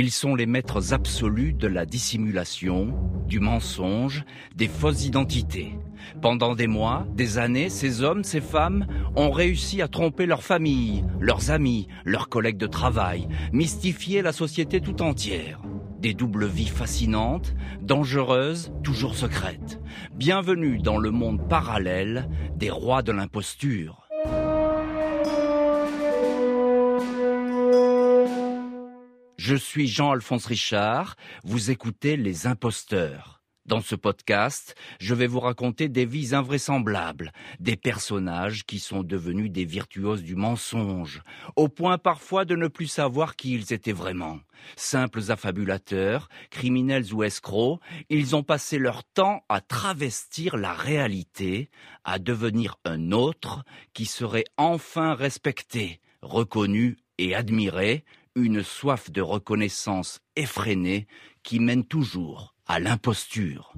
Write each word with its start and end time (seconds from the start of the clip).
Ils 0.00 0.12
sont 0.12 0.36
les 0.36 0.46
maîtres 0.46 0.92
absolus 0.92 1.54
de 1.54 1.66
la 1.66 1.84
dissimulation, 1.84 2.94
du 3.26 3.40
mensonge, 3.40 4.24
des 4.54 4.68
fausses 4.68 5.04
identités. 5.04 5.72
Pendant 6.22 6.54
des 6.54 6.68
mois, 6.68 7.04
des 7.16 7.38
années, 7.38 7.68
ces 7.68 8.02
hommes, 8.02 8.22
ces 8.22 8.40
femmes 8.40 8.86
ont 9.16 9.32
réussi 9.32 9.82
à 9.82 9.88
tromper 9.88 10.26
leur 10.26 10.44
famille, 10.44 11.02
leurs 11.18 11.50
amis, 11.50 11.88
leurs 12.04 12.28
collègues 12.28 12.58
de 12.58 12.68
travail, 12.68 13.26
mystifier 13.52 14.22
la 14.22 14.30
société 14.32 14.80
tout 14.80 15.02
entière. 15.02 15.62
Des 15.98 16.14
doubles 16.14 16.46
vies 16.46 16.68
fascinantes, 16.68 17.56
dangereuses, 17.82 18.70
toujours 18.84 19.16
secrètes. 19.16 19.80
Bienvenue 20.14 20.78
dans 20.78 20.98
le 20.98 21.10
monde 21.10 21.48
parallèle 21.48 22.30
des 22.54 22.70
rois 22.70 23.02
de 23.02 23.10
l'imposture. 23.10 24.07
Je 29.38 29.54
suis 29.54 29.86
Jean-Alphonse 29.86 30.46
Richard, 30.46 31.14
vous 31.44 31.70
écoutez 31.70 32.16
Les 32.16 32.48
Imposteurs. 32.48 33.40
Dans 33.66 33.80
ce 33.80 33.94
podcast, 33.94 34.74
je 34.98 35.14
vais 35.14 35.28
vous 35.28 35.38
raconter 35.38 35.88
des 35.88 36.06
vies 36.06 36.34
invraisemblables, 36.34 37.32
des 37.60 37.76
personnages 37.76 38.64
qui 38.66 38.80
sont 38.80 39.04
devenus 39.04 39.52
des 39.52 39.64
virtuoses 39.64 40.24
du 40.24 40.34
mensonge, 40.34 41.22
au 41.54 41.68
point 41.68 41.98
parfois 41.98 42.44
de 42.44 42.56
ne 42.56 42.66
plus 42.66 42.88
savoir 42.88 43.36
qui 43.36 43.54
ils 43.54 43.72
étaient 43.72 43.92
vraiment. 43.92 44.40
Simples 44.74 45.30
affabulateurs, 45.30 46.28
criminels 46.50 47.14
ou 47.14 47.22
escrocs, 47.22 47.78
ils 48.10 48.34
ont 48.34 48.42
passé 48.42 48.76
leur 48.76 49.04
temps 49.04 49.44
à 49.48 49.60
travestir 49.60 50.56
la 50.56 50.72
réalité, 50.72 51.70
à 52.02 52.18
devenir 52.18 52.74
un 52.84 53.12
autre 53.12 53.62
qui 53.92 54.06
serait 54.06 54.46
enfin 54.56 55.14
respecté, 55.14 56.00
reconnu 56.22 56.96
et 57.18 57.36
admiré, 57.36 58.04
une 58.42 58.62
soif 58.62 59.10
de 59.10 59.20
reconnaissance 59.20 60.20
effrénée 60.36 61.06
qui 61.42 61.60
mène 61.60 61.84
toujours 61.84 62.54
à 62.66 62.80
l'imposture. 62.80 63.72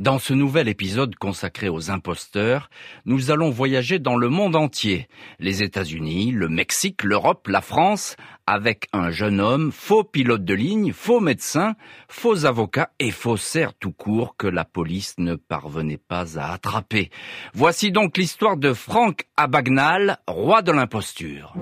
Dans 0.00 0.18
ce 0.18 0.32
nouvel 0.32 0.66
épisode 0.68 1.14
consacré 1.16 1.68
aux 1.68 1.90
imposteurs, 1.90 2.70
nous 3.04 3.30
allons 3.30 3.50
voyager 3.50 3.98
dans 3.98 4.16
le 4.16 4.30
monde 4.30 4.56
entier, 4.56 5.08
les 5.40 5.62
États-Unis, 5.62 6.30
le 6.30 6.48
Mexique, 6.48 7.04
l'Europe, 7.04 7.46
la 7.48 7.60
France, 7.60 8.16
avec 8.46 8.88
un 8.94 9.10
jeune 9.10 9.42
homme, 9.42 9.70
faux 9.70 10.02
pilote 10.02 10.42
de 10.42 10.54
ligne, 10.54 10.94
faux 10.94 11.20
médecin, 11.20 11.74
faux 12.08 12.46
avocat 12.46 12.92
et 12.98 13.10
faussaire 13.10 13.74
tout 13.74 13.92
court 13.92 14.36
que 14.38 14.46
la 14.46 14.64
police 14.64 15.16
ne 15.18 15.34
parvenait 15.34 15.98
pas 15.98 16.38
à 16.38 16.54
attraper. 16.54 17.10
Voici 17.52 17.92
donc 17.92 18.16
l'histoire 18.16 18.56
de 18.56 18.72
Frank 18.72 19.26
Abagnale, 19.36 20.16
roi 20.26 20.62
de 20.62 20.72
l'imposture. 20.72 21.52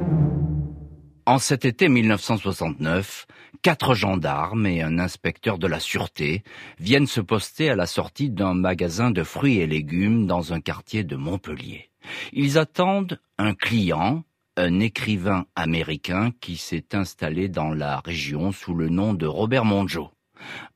En 1.29 1.39
cet 1.39 1.67
été 1.67 1.91
1969, 1.91 3.27
quatre 3.61 3.93
gendarmes 3.93 4.65
et 4.65 4.81
un 4.81 4.99
inspecteur 4.99 5.59
de 5.59 5.67
la 5.67 5.79
sûreté 5.79 6.43
viennent 6.81 7.07
se 7.07 7.21
poster 7.21 7.69
à 7.69 7.77
la 7.77 7.85
sortie 7.85 8.31
d'un 8.31 8.55
magasin 8.55 9.11
de 9.11 9.23
fruits 9.23 9.59
et 9.59 9.67
légumes 9.67 10.27
dans 10.27 10.55
un 10.55 10.63
quartier 10.63 11.05
de 11.05 11.17
Montpellier. 11.17 11.91
Ils 12.33 12.57
attendent 12.57 13.21
un 13.37 13.53
client, 13.53 14.25
un 14.57 14.81
écrivain 14.81 15.45
américain 15.55 16.33
qui 16.41 16.57
s'est 16.57 16.95
installé 16.95 17.51
dans 17.51 17.75
la 17.75 18.01
région 18.01 18.51
sous 18.51 18.75
le 18.75 18.89
nom 18.89 19.13
de 19.13 19.27
Robert 19.27 19.67
Monjo. 19.67 20.11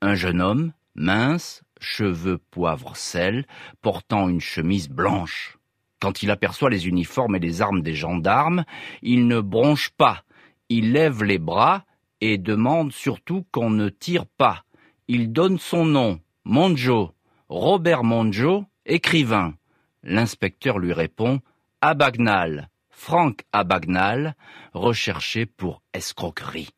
Un 0.02 0.14
jeune 0.14 0.42
homme, 0.42 0.74
mince, 0.94 1.62
cheveux 1.80 2.36
poivre 2.36 2.94
sel, 2.94 3.46
portant 3.80 4.28
une 4.28 4.42
chemise 4.42 4.90
blanche. 4.90 5.56
Quand 5.98 6.22
il 6.22 6.30
aperçoit 6.30 6.68
les 6.68 6.88
uniformes 6.88 7.36
et 7.36 7.38
les 7.40 7.62
armes 7.62 7.80
des 7.80 7.94
gendarmes, 7.94 8.66
il 9.00 9.28
ne 9.28 9.40
bronche 9.40 9.88
pas, 9.96 10.24
il 10.72 10.92
lève 10.92 11.22
les 11.22 11.38
bras 11.38 11.84
et 12.22 12.38
demande 12.38 12.92
surtout 12.92 13.44
qu'on 13.52 13.68
ne 13.68 13.90
tire 13.90 14.24
pas. 14.24 14.64
Il 15.06 15.30
donne 15.30 15.58
son 15.58 15.84
nom, 15.84 16.18
Monjo, 16.44 17.12
Robert 17.50 18.04
Monjo, 18.04 18.64
écrivain. 18.86 19.54
L'inspecteur 20.02 20.78
lui 20.78 20.94
répond 20.94 21.40
Abagnale, 21.82 22.70
Frank 22.88 23.42
Abagnale, 23.52 24.34
recherché 24.72 25.44
pour 25.44 25.82
escroquerie. 25.92 26.70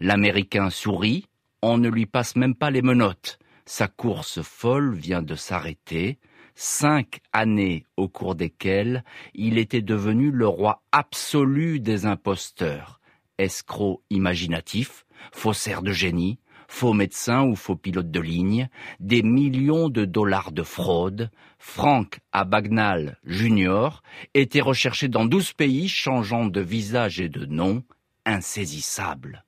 L'Américain 0.00 0.70
sourit, 0.70 1.26
on 1.60 1.76
ne 1.76 1.90
lui 1.90 2.06
passe 2.06 2.36
même 2.36 2.54
pas 2.54 2.70
les 2.70 2.82
menottes. 2.82 3.38
Sa 3.66 3.88
course 3.88 4.40
folle 4.40 4.94
vient 4.94 5.22
de 5.22 5.34
s'arrêter, 5.34 6.18
cinq 6.54 7.20
années 7.34 7.84
au 7.98 8.08
cours 8.08 8.36
desquelles 8.36 9.04
il 9.34 9.58
était 9.58 9.82
devenu 9.82 10.30
le 10.30 10.48
roi 10.48 10.82
absolu 10.92 11.78
des 11.78 12.06
imposteurs 12.06 13.00
escroc 13.38 14.02
imaginatif, 14.10 15.04
faussaire 15.32 15.82
de 15.82 15.92
génie, 15.92 16.38
faux 16.68 16.92
médecin 16.92 17.44
ou 17.44 17.56
faux 17.56 17.76
pilote 17.76 18.10
de 18.10 18.20
ligne, 18.20 18.68
des 19.00 19.22
millions 19.22 19.88
de 19.88 20.04
dollars 20.04 20.52
de 20.52 20.62
fraude, 20.62 21.30
Frank 21.58 22.18
Abagnale 22.32 23.18
Jr. 23.24 24.02
était 24.34 24.60
recherché 24.60 25.08
dans 25.08 25.24
douze 25.24 25.52
pays 25.52 25.88
changeant 25.88 26.46
de 26.46 26.60
visage 26.60 27.20
et 27.20 27.28
de 27.28 27.46
nom, 27.46 27.82
insaisissable. 28.26 29.44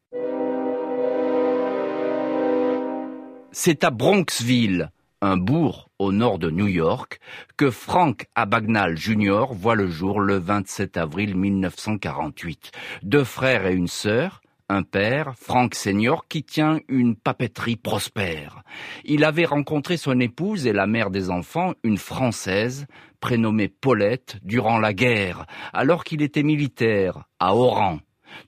C'est 3.52 3.84
à 3.84 3.90
Bronxville, 3.90 4.90
un 5.26 5.36
bourg 5.36 5.90
au 5.98 6.12
nord 6.12 6.38
de 6.38 6.50
New 6.50 6.68
York, 6.68 7.18
que 7.56 7.70
Frank 7.70 8.26
Abagnale 8.36 8.96
Jr. 8.96 9.46
voit 9.50 9.74
le 9.74 9.88
jour 9.88 10.20
le 10.20 10.36
27 10.38 10.96
avril 10.96 11.36
1948. 11.36 12.70
Deux 13.02 13.24
frères 13.24 13.66
et 13.66 13.74
une 13.74 13.88
sœur, 13.88 14.40
un 14.68 14.82
père, 14.82 15.34
Frank 15.36 15.74
Senior, 15.74 16.28
qui 16.28 16.44
tient 16.44 16.78
une 16.88 17.16
papeterie 17.16 17.76
prospère. 17.76 18.62
Il 19.04 19.24
avait 19.24 19.44
rencontré 19.44 19.96
son 19.96 20.20
épouse 20.20 20.66
et 20.66 20.72
la 20.72 20.86
mère 20.86 21.10
des 21.10 21.30
enfants, 21.30 21.74
une 21.82 21.98
Française, 21.98 22.86
prénommée 23.20 23.68
Paulette, 23.68 24.36
durant 24.42 24.78
la 24.78 24.92
guerre, 24.92 25.46
alors 25.72 26.04
qu'il 26.04 26.22
était 26.22 26.44
militaire, 26.44 27.24
à 27.40 27.56
Oran. 27.56 27.98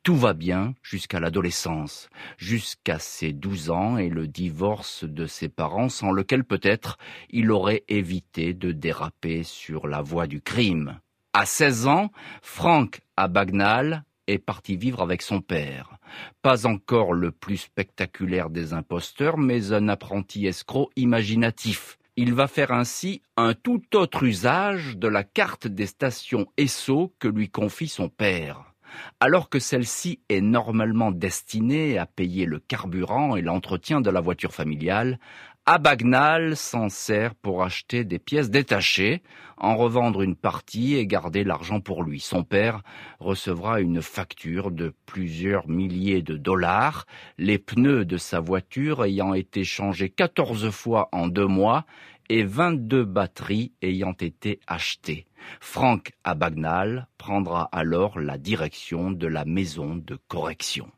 Tout 0.03 0.17
va 0.17 0.33
bien 0.33 0.75
jusqu'à 0.83 1.21
l'adolescence, 1.21 2.09
jusqu'à 2.37 2.99
ses 2.99 3.33
douze 3.33 3.71
ans 3.71 3.99
et 3.99 4.09
le 4.09 4.27
divorce 4.27 5.05
de 5.05 5.27
ses 5.27 5.49
parents 5.49 5.89
sans 5.89 6.13
lequel 6.13 6.45
peut-être 6.45 6.99
il 7.31 7.51
aurait 7.51 7.85
évité 7.89 8.55
de 8.55 8.73
déraper 8.73 9.43
sur 9.43 9.87
la 9.87 10.03
voie 10.03 10.27
du 10.27 10.41
crime. 10.41 11.01
À 11.33 11.47
seize 11.47 11.87
ans, 11.87 12.11
Frank 12.43 13.01
Abagnale 13.17 14.05
est 14.27 14.39
parti 14.39 14.77
vivre 14.77 15.03
avec 15.03 15.23
son 15.23 15.41
père. 15.41 15.99
Pas 16.43 16.67
encore 16.67 17.13
le 17.13 17.31
plus 17.31 17.59
spectaculaire 17.59 18.51
des 18.51 18.73
imposteurs, 18.73 19.39
mais 19.39 19.73
un 19.73 19.89
apprenti 19.89 20.47
escroc 20.47 20.91
imaginatif. 20.97 21.99
Il 22.17 22.35
va 22.35 22.49
faire 22.49 22.73
ainsi 22.73 23.23
un 23.37 23.55
tout 23.55 23.83
autre 23.95 24.25
usage 24.25 24.97
de 24.97 25.07
la 25.07 25.23
carte 25.23 25.69
des 25.69 25.87
stations 25.87 26.47
Esso 26.57 27.15
que 27.19 27.29
lui 27.29 27.49
confie 27.49 27.89
son 27.89 28.09
père. 28.09 28.68
Alors 29.21 29.49
que 29.49 29.59
celle-ci 29.59 30.21
est 30.29 30.41
normalement 30.41 31.11
destinée 31.11 31.99
à 31.99 32.07
payer 32.07 32.47
le 32.47 32.59
carburant 32.59 33.37
et 33.37 33.43
l'entretien 33.43 34.01
de 34.01 34.11
la 34.11 34.21
voiture 34.21 34.53
familiale, 34.53 35.19
Abagnale 35.71 36.57
s'en 36.57 36.89
sert 36.89 37.35
pour 37.35 37.63
acheter 37.63 38.03
des 38.03 38.19
pièces 38.19 38.49
détachées, 38.49 39.23
en 39.59 39.77
revendre 39.77 40.23
une 40.23 40.35
partie 40.35 40.95
et 40.95 41.07
garder 41.07 41.45
l'argent 41.45 41.81
pour 41.81 42.05
lui. 42.05 42.21
Son 42.21 42.43
père 42.43 42.81
recevra 43.21 43.83
une 43.83 44.01
facture 44.01 44.71
de 44.71 44.95
plusieurs 45.05 45.69
milliers 45.69 46.23
de 46.23 46.39
dollars, 46.39 47.05
les 47.37 47.59
pneus 47.59 48.07
de 48.07 48.17
sa 48.17 48.41
voiture 48.41 49.05
ayant 49.05 49.35
été 49.35 49.63
changés 49.63 50.09
quatorze 50.09 50.71
fois 50.71 51.11
en 51.13 51.27
deux 51.29 51.47
mois 51.47 51.85
et 52.29 52.45
22 52.45 53.05
batteries 53.05 53.73
ayant 53.83 54.13
été 54.13 54.61
achetées. 54.67 55.27
Frank 55.61 56.13
Abagnale 56.25 57.09
prendra 57.17 57.69
alors 57.73 58.19
la 58.19 58.39
direction 58.39 59.11
de 59.11 59.27
la 59.27 59.45
maison 59.45 59.97
de 59.97 60.19
correction. 60.29 60.91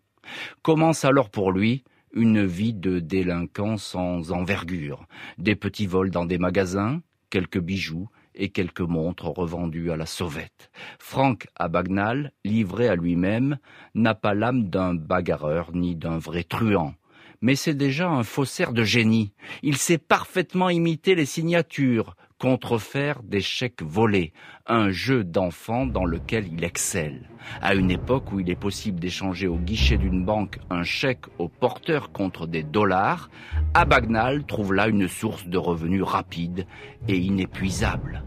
Commence 0.63 1.05
alors 1.05 1.31
pour 1.31 1.53
lui 1.53 1.85
une 2.13 2.45
vie 2.45 2.75
de 2.75 2.99
délinquant 2.99 3.77
sans 3.77 4.33
envergure, 4.33 5.07
des 5.39 5.55
petits 5.55 5.87
vols 5.87 6.11
dans 6.11 6.25
des 6.25 6.39
magasins, 6.39 7.03
quelques 7.31 7.61
bijoux 7.61 8.09
et 8.35 8.49
quelques 8.49 8.81
montres 8.81 9.27
revendues 9.27 9.91
à 9.91 9.97
la 9.97 10.07
sauvette. 10.07 10.71
Frank 10.99 11.47
Abagnale, 11.57 12.33
livré 12.45 12.89
à 12.89 12.97
lui-même, 12.97 13.59
n'a 13.95 14.15
pas 14.15 14.35
l'âme 14.35 14.69
d'un 14.71 14.95
bagarreur 14.95 15.71
ni 15.75 15.95
d'un 15.95 16.19
vrai 16.19 16.43
truand 16.43 16.95
mais 17.43 17.55
c'est 17.55 17.75
déjà 17.75 18.09
un 18.09 18.23
faussaire 18.23 18.73
de 18.73 18.85
génie. 18.85 19.33
Il 19.63 19.77
sait 19.77 19.99
parfaitement 19.99 20.69
imiter 20.69 21.15
les 21.15 21.27
signatures, 21.27 22.17
contrefaire 22.39 23.23
des 23.23 23.41
chèques 23.41 23.83
volés, 23.83 24.33
un 24.67 24.91
jeu 24.91 25.25
d'enfant 25.25 25.87
dans 25.87 26.05
lequel 26.05 26.49
il 26.53 26.65
excelle. 26.65 27.29
À 27.61 27.75
une 27.75 27.91
époque 27.91 28.33
où 28.33 28.41
il 28.41 28.51
est 28.51 28.57
possible 28.57 28.99
d'échanger 28.99 29.47
au 29.47 29.57
guichet 29.57 29.99
d'une 29.99 30.25
banque 30.25 30.59
un 30.71 30.83
chèque 30.83 31.27
au 31.39 31.49
porteur 31.49 32.13
contre 32.13 32.47
des 32.47 32.63
dollars, 32.63 33.31
Abagnale 33.75 34.45
trouve 34.45 34.73
là 34.73 34.89
une 34.89 35.09
source 35.09 35.47
de 35.47 35.59
revenus 35.59 36.03
rapide 36.03 36.67
et 37.09 37.17
inépuisable. 37.17 38.25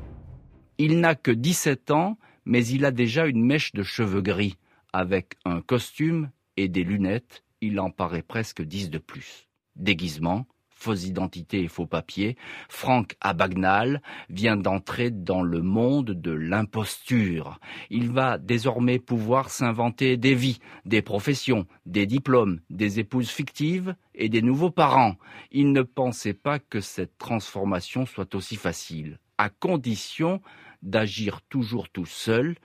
Il 0.77 0.99
n'a 0.99 1.15
que 1.15 1.31
17 1.31 1.91
ans, 1.91 2.17
mais 2.45 2.65
il 2.65 2.85
a 2.85 2.91
déjà 2.91 3.25
une 3.25 3.43
mèche 3.43 3.73
de 3.73 3.83
cheveux 3.83 4.21
gris. 4.21 4.57
Avec 4.91 5.37
un 5.45 5.61
costume 5.61 6.29
et 6.55 6.67
des 6.67 6.83
lunettes, 6.83 7.43
il 7.63 7.79
en 7.79 7.89
paraît 7.89 8.21
presque 8.21 8.61
10 8.61 8.89
de 8.89 8.97
plus. 8.97 9.47
Déguisement, 9.75 10.45
fausse 10.69 11.05
identité 11.05 11.61
et 11.61 11.69
faux 11.69 11.85
papiers, 11.85 12.35
Franck 12.67 13.15
Abagnale 13.21 14.01
vient 14.29 14.57
d'entrer 14.57 15.11
dans 15.11 15.41
le 15.41 15.61
monde 15.61 16.11
de 16.11 16.31
l'imposture. 16.31 17.59
Il 17.89 18.11
va 18.11 18.37
désormais 18.37 18.99
pouvoir 18.99 19.49
s'inventer 19.49 20.17
des 20.17 20.35
vies, 20.35 20.59
des 20.85 21.01
professions, 21.01 21.65
des 21.85 22.05
diplômes, 22.05 22.59
des 22.69 22.99
épouses 22.99 23.29
fictives 23.29 23.95
et 24.13 24.27
des 24.27 24.41
nouveaux 24.41 24.71
parents. 24.71 25.15
Il 25.51 25.71
ne 25.71 25.83
pensait 25.83 26.33
pas 26.33 26.59
que 26.59 26.81
cette 26.81 27.17
transformation 27.17 28.05
soit 28.05 28.35
aussi 28.35 28.57
facile, 28.57 29.19
à 29.37 29.49
condition 29.49 30.41
d'agir 30.81 31.41
toujours 31.43 31.87
tout 31.87 32.05
seul 32.05 32.57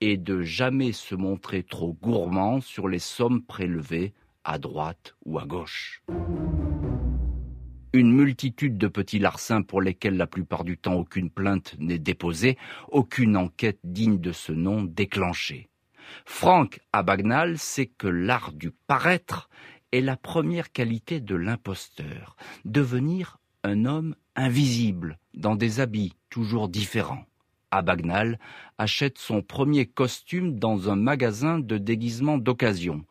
et 0.00 0.16
de 0.16 0.40
jamais 0.40 0.92
se 0.92 1.14
montrer 1.14 1.62
trop 1.62 1.92
gourmand 1.92 2.62
sur 2.62 2.88
les 2.88 2.98
sommes 2.98 3.42
prélevées 3.42 4.14
à 4.46 4.58
droite 4.58 5.14
ou 5.24 5.38
à 5.38 5.44
gauche 5.44 6.02
une 7.96 8.12
multitude 8.12 8.76
de 8.76 8.88
petits 8.88 9.18
larcins 9.18 9.62
pour 9.62 9.80
lesquels 9.80 10.16
la 10.16 10.26
plupart 10.26 10.64
du 10.64 10.76
temps 10.76 10.94
aucune 10.94 11.30
plainte 11.30 11.74
n'est 11.78 11.98
déposée, 11.98 12.58
aucune 12.88 13.36
enquête 13.36 13.78
digne 13.84 14.20
de 14.20 14.32
ce 14.32 14.52
nom 14.52 14.82
déclenchée. 14.82 15.70
Franck 16.24 16.80
Abagnale 16.92 17.58
sait 17.58 17.86
que 17.86 18.06
l'art 18.06 18.52
du 18.52 18.70
paraître 18.70 19.48
est 19.92 20.02
la 20.02 20.16
première 20.16 20.72
qualité 20.72 21.20
de 21.20 21.34
l'imposteur, 21.34 22.36
devenir 22.64 23.38
un 23.64 23.86
homme 23.86 24.14
invisible 24.36 25.18
dans 25.34 25.56
des 25.56 25.80
habits 25.80 26.12
toujours 26.28 26.68
différents. 26.68 27.24
Abagnale 27.76 28.38
achète 28.78 29.18
son 29.18 29.42
premier 29.42 29.86
costume 29.86 30.58
dans 30.58 30.90
un 30.90 30.96
magasin 30.96 31.58
de 31.58 31.78
déguisement 31.78 32.38
d'occasion. 32.38 33.04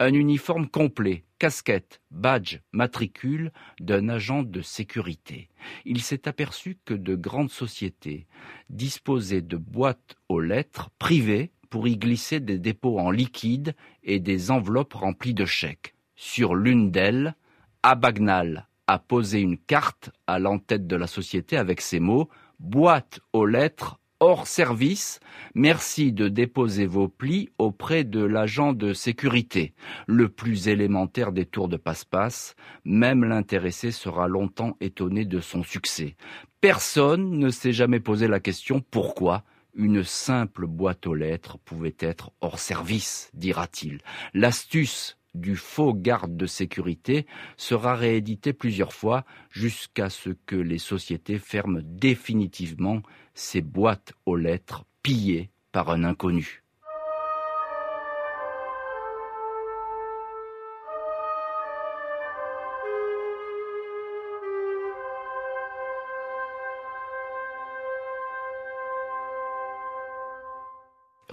Un 0.00 0.14
uniforme 0.14 0.68
complet, 0.68 1.24
casquette, 1.38 2.00
badge, 2.10 2.60
matricule 2.72 3.52
d'un 3.80 4.08
agent 4.08 4.42
de 4.42 4.62
sécurité. 4.62 5.48
Il 5.84 6.00
s'est 6.02 6.28
aperçu 6.28 6.78
que 6.84 6.94
de 6.94 7.14
grandes 7.14 7.50
sociétés 7.50 8.26
disposaient 8.70 9.42
de 9.42 9.56
boîtes 9.56 10.16
aux 10.28 10.40
lettres 10.40 10.90
privées 10.98 11.50
pour 11.68 11.88
y 11.88 11.96
glisser 11.96 12.38
des 12.40 12.58
dépôts 12.58 12.98
en 12.98 13.10
liquide 13.10 13.74
et 14.02 14.20
des 14.20 14.50
enveloppes 14.50 14.94
remplies 14.94 15.34
de 15.34 15.46
chèques. 15.46 15.94
Sur 16.16 16.54
l'une 16.54 16.90
d'elles, 16.90 17.34
Abagnale 17.82 18.68
a 18.86 18.98
posé 18.98 19.40
une 19.40 19.58
carte 19.58 20.10
à 20.26 20.38
l'entête 20.38 20.86
de 20.86 20.96
la 20.96 21.06
société 21.06 21.56
avec 21.56 21.80
ces 21.80 21.98
mots 21.98 22.28
boîte 22.60 23.20
aux 23.32 23.46
lettres 23.46 23.98
hors 24.22 24.46
service, 24.46 25.18
merci 25.56 26.12
de 26.12 26.28
déposer 26.28 26.86
vos 26.86 27.08
plis 27.08 27.50
auprès 27.58 28.04
de 28.04 28.22
l'agent 28.22 28.72
de 28.72 28.92
sécurité. 28.92 29.74
Le 30.06 30.28
plus 30.28 30.68
élémentaire 30.68 31.32
des 31.32 31.44
tours 31.44 31.66
de 31.66 31.76
passe-passe, 31.76 32.54
même 32.84 33.24
l'intéressé 33.24 33.90
sera 33.90 34.28
longtemps 34.28 34.76
étonné 34.80 35.24
de 35.24 35.40
son 35.40 35.64
succès. 35.64 36.14
Personne 36.60 37.36
ne 37.36 37.50
s'est 37.50 37.72
jamais 37.72 37.98
posé 37.98 38.28
la 38.28 38.38
question 38.38 38.80
pourquoi 38.92 39.42
une 39.74 40.04
simple 40.04 40.68
boîte 40.68 41.08
aux 41.08 41.16
lettres 41.16 41.58
pouvait 41.58 41.96
être 41.98 42.30
hors 42.40 42.60
service, 42.60 43.28
dira-t-il. 43.34 43.98
L'astuce 44.34 45.18
du 45.34 45.56
faux 45.56 45.94
garde 45.94 46.36
de 46.36 46.46
sécurité 46.46 47.26
sera 47.56 47.96
réédité 47.96 48.52
plusieurs 48.52 48.92
fois 48.92 49.24
jusqu'à 49.50 50.10
ce 50.10 50.30
que 50.30 50.56
les 50.56 50.78
sociétés 50.78 51.38
ferment 51.38 51.80
définitivement 51.82 53.02
ces 53.34 53.60
boîtes 53.60 54.12
aux 54.26 54.36
lettres 54.36 54.84
pillées 55.02 55.50
par 55.72 55.90
un 55.90 56.04
inconnu. 56.04 56.62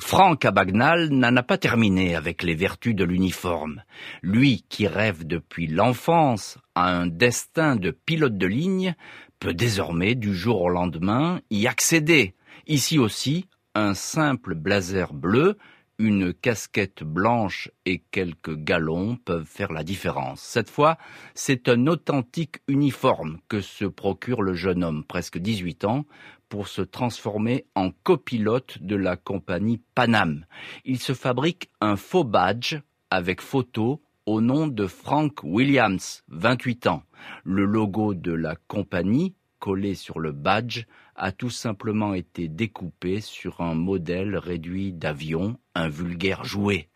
Franck 0.09 0.43
Abagnale 0.43 1.09
n'en 1.09 1.35
a 1.35 1.43
pas 1.43 1.59
terminé 1.59 2.15
avec 2.15 2.41
les 2.41 2.55
vertus 2.55 2.95
de 2.95 3.03
l'uniforme. 3.03 3.83
Lui 4.23 4.65
qui 4.67 4.87
rêve 4.87 5.27
depuis 5.27 5.67
l'enfance 5.67 6.57
à 6.73 6.89
un 6.89 7.05
destin 7.05 7.75
de 7.75 7.91
pilote 7.91 8.35
de 8.35 8.47
ligne 8.47 8.95
peut 9.39 9.53
désormais 9.53 10.15
du 10.15 10.33
jour 10.33 10.61
au 10.61 10.69
lendemain 10.69 11.41
y 11.49 11.67
accéder. 11.67 12.35
Ici 12.67 12.99
aussi, 12.99 13.45
un 13.73 13.93
simple 13.93 14.55
blazer 14.55 15.13
bleu, 15.13 15.57
une 15.97 16.33
casquette 16.33 17.03
blanche 17.03 17.69
et 17.85 18.01
quelques 18.11 18.55
galons 18.55 19.17
peuvent 19.17 19.45
faire 19.45 19.71
la 19.71 19.83
différence. 19.83 20.41
Cette 20.41 20.69
fois, 20.69 20.97
c'est 21.35 21.67
un 21.67 21.87
authentique 21.87 22.59
uniforme 22.67 23.39
que 23.49 23.59
se 23.59 23.85
procure 23.85 24.41
le 24.41 24.53
jeune 24.53 24.83
homme, 24.83 25.03
presque 25.03 25.37
18 25.37 25.85
ans, 25.85 26.05
pour 26.47 26.67
se 26.67 26.81
transformer 26.81 27.65
en 27.75 27.91
copilote 27.91 28.79
de 28.81 28.95
la 28.95 29.17
compagnie 29.17 29.81
Panam. 29.93 30.45
Il 30.85 30.99
se 30.99 31.13
fabrique 31.13 31.69
un 31.81 31.95
faux 31.95 32.23
badge 32.23 32.77
avec 33.11 33.41
photo 33.41 34.01
au 34.29 34.41
nom 34.41 34.67
de 34.67 34.85
Frank 34.85 35.39
Williams, 35.41 36.23
28 36.27 36.85
ans. 36.85 37.01
Le 37.43 37.65
logo 37.65 38.13
de 38.13 38.31
la 38.31 38.55
compagnie, 38.67 39.33
collé 39.57 39.95
sur 39.95 40.19
le 40.19 40.31
badge, 40.31 40.85
a 41.15 41.31
tout 41.31 41.49
simplement 41.49 42.13
été 42.13 42.47
découpé 42.47 43.21
sur 43.21 43.59
un 43.61 43.73
modèle 43.73 44.37
réduit 44.37 44.93
d'avion, 44.93 45.57
un 45.73 45.89
vulgaire 45.89 46.43
jouet. 46.43 46.89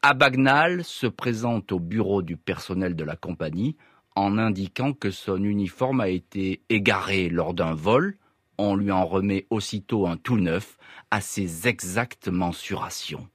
Abagnale 0.00 0.82
se 0.82 1.06
présente 1.06 1.70
au 1.70 1.80
bureau 1.80 2.22
du 2.22 2.38
personnel 2.38 2.96
de 2.96 3.04
la 3.04 3.16
compagnie 3.16 3.76
en 4.16 4.38
indiquant 4.38 4.94
que 4.94 5.10
son 5.10 5.44
uniforme 5.44 6.00
a 6.00 6.08
été 6.08 6.62
égaré 6.70 7.28
lors 7.28 7.52
d'un 7.52 7.74
vol 7.74 8.16
on 8.56 8.74
lui 8.74 8.90
en 8.90 9.06
remet 9.06 9.46
aussitôt 9.48 10.06
un 10.06 10.18
tout 10.18 10.36
neuf 10.36 10.76
à 11.10 11.22
ses 11.22 11.66
exactes 11.66 12.28
mensurations. 12.28 13.26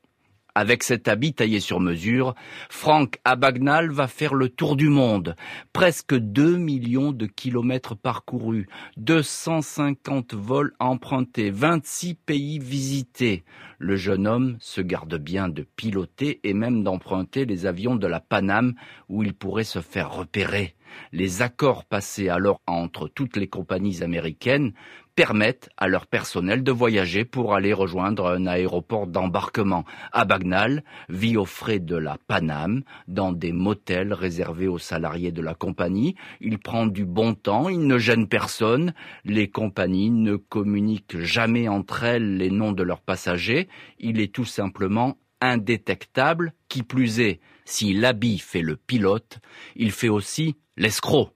Avec 0.57 0.83
cet 0.83 1.09
habit 1.09 1.33
taillé 1.33 1.59
sur 1.59 1.81
mesure, 1.81 2.33
Franck 2.69 3.19
Abagnale 3.25 3.91
va 3.91 4.07
faire 4.07 4.33
le 4.33 4.47
tour 4.47 4.77
du 4.77 4.87
monde. 4.87 5.35
Presque 5.73 6.15
2 6.15 6.55
millions 6.55 7.11
de 7.11 7.25
kilomètres 7.25 7.93
parcourus, 7.93 8.65
250 8.95 10.33
vols 10.33 10.73
empruntés, 10.79 11.49
26 11.49 12.13
pays 12.15 12.59
visités. 12.59 13.43
Le 13.79 13.97
jeune 13.97 14.27
homme 14.27 14.55
se 14.61 14.79
garde 14.79 15.17
bien 15.17 15.49
de 15.49 15.67
piloter 15.75 16.39
et 16.45 16.53
même 16.53 16.83
d'emprunter 16.83 17.43
les 17.43 17.65
avions 17.65 17.97
de 17.97 18.07
la 18.07 18.21
Paname 18.21 18.75
où 19.09 19.23
il 19.23 19.33
pourrait 19.33 19.65
se 19.65 19.81
faire 19.81 20.13
repérer. 20.13 20.73
Les 21.11 21.41
accords 21.41 21.85
passés 21.85 22.29
alors 22.29 22.61
entre 22.67 23.07
toutes 23.07 23.37
les 23.37 23.47
compagnies 23.47 24.03
américaines 24.03 24.73
permettent 25.15 25.69
à 25.77 25.87
leur 25.87 26.07
personnel 26.07 26.63
de 26.63 26.71
voyager 26.71 27.23
pour 27.23 27.55
aller 27.55 27.73
rejoindre 27.73 28.27
un 28.27 28.45
aéroport 28.45 29.07
d'embarquement. 29.07 29.85
À 30.11 30.25
Bagnal 30.25 30.83
vit 31.09 31.37
aux 31.37 31.45
frais 31.45 31.79
de 31.79 31.95
la 31.95 32.17
Paname 32.27 32.83
dans 33.07 33.31
des 33.31 33.53
motels 33.53 34.13
réservés 34.13 34.67
aux 34.67 34.77
salariés 34.77 35.31
de 35.31 35.41
la 35.41 35.53
compagnie. 35.53 36.15
Il 36.41 36.59
prend 36.59 36.85
du 36.85 37.05
bon 37.05 37.33
temps, 37.33 37.69
il 37.69 37.87
ne 37.87 37.97
gêne 37.97 38.27
personne. 38.27 38.93
Les 39.23 39.49
compagnies 39.49 40.09
ne 40.09 40.35
communiquent 40.35 41.19
jamais 41.19 41.69
entre 41.69 42.03
elles 42.03 42.37
les 42.37 42.51
noms 42.51 42.73
de 42.73 42.83
leurs 42.83 43.01
passagers. 43.01 43.69
Il 43.99 44.19
est 44.19 44.33
tout 44.33 44.45
simplement 44.45 45.17
indétectable. 45.39 46.53
Qui 46.67 46.83
plus 46.83 47.21
est, 47.21 47.39
si 47.65 47.93
l'habit 47.93 48.37
fait 48.37 48.61
le 48.61 48.77
pilote, 48.77 49.39
il 49.75 49.91
fait 49.91 50.09
aussi 50.09 50.55
l'escroc. 50.77 51.31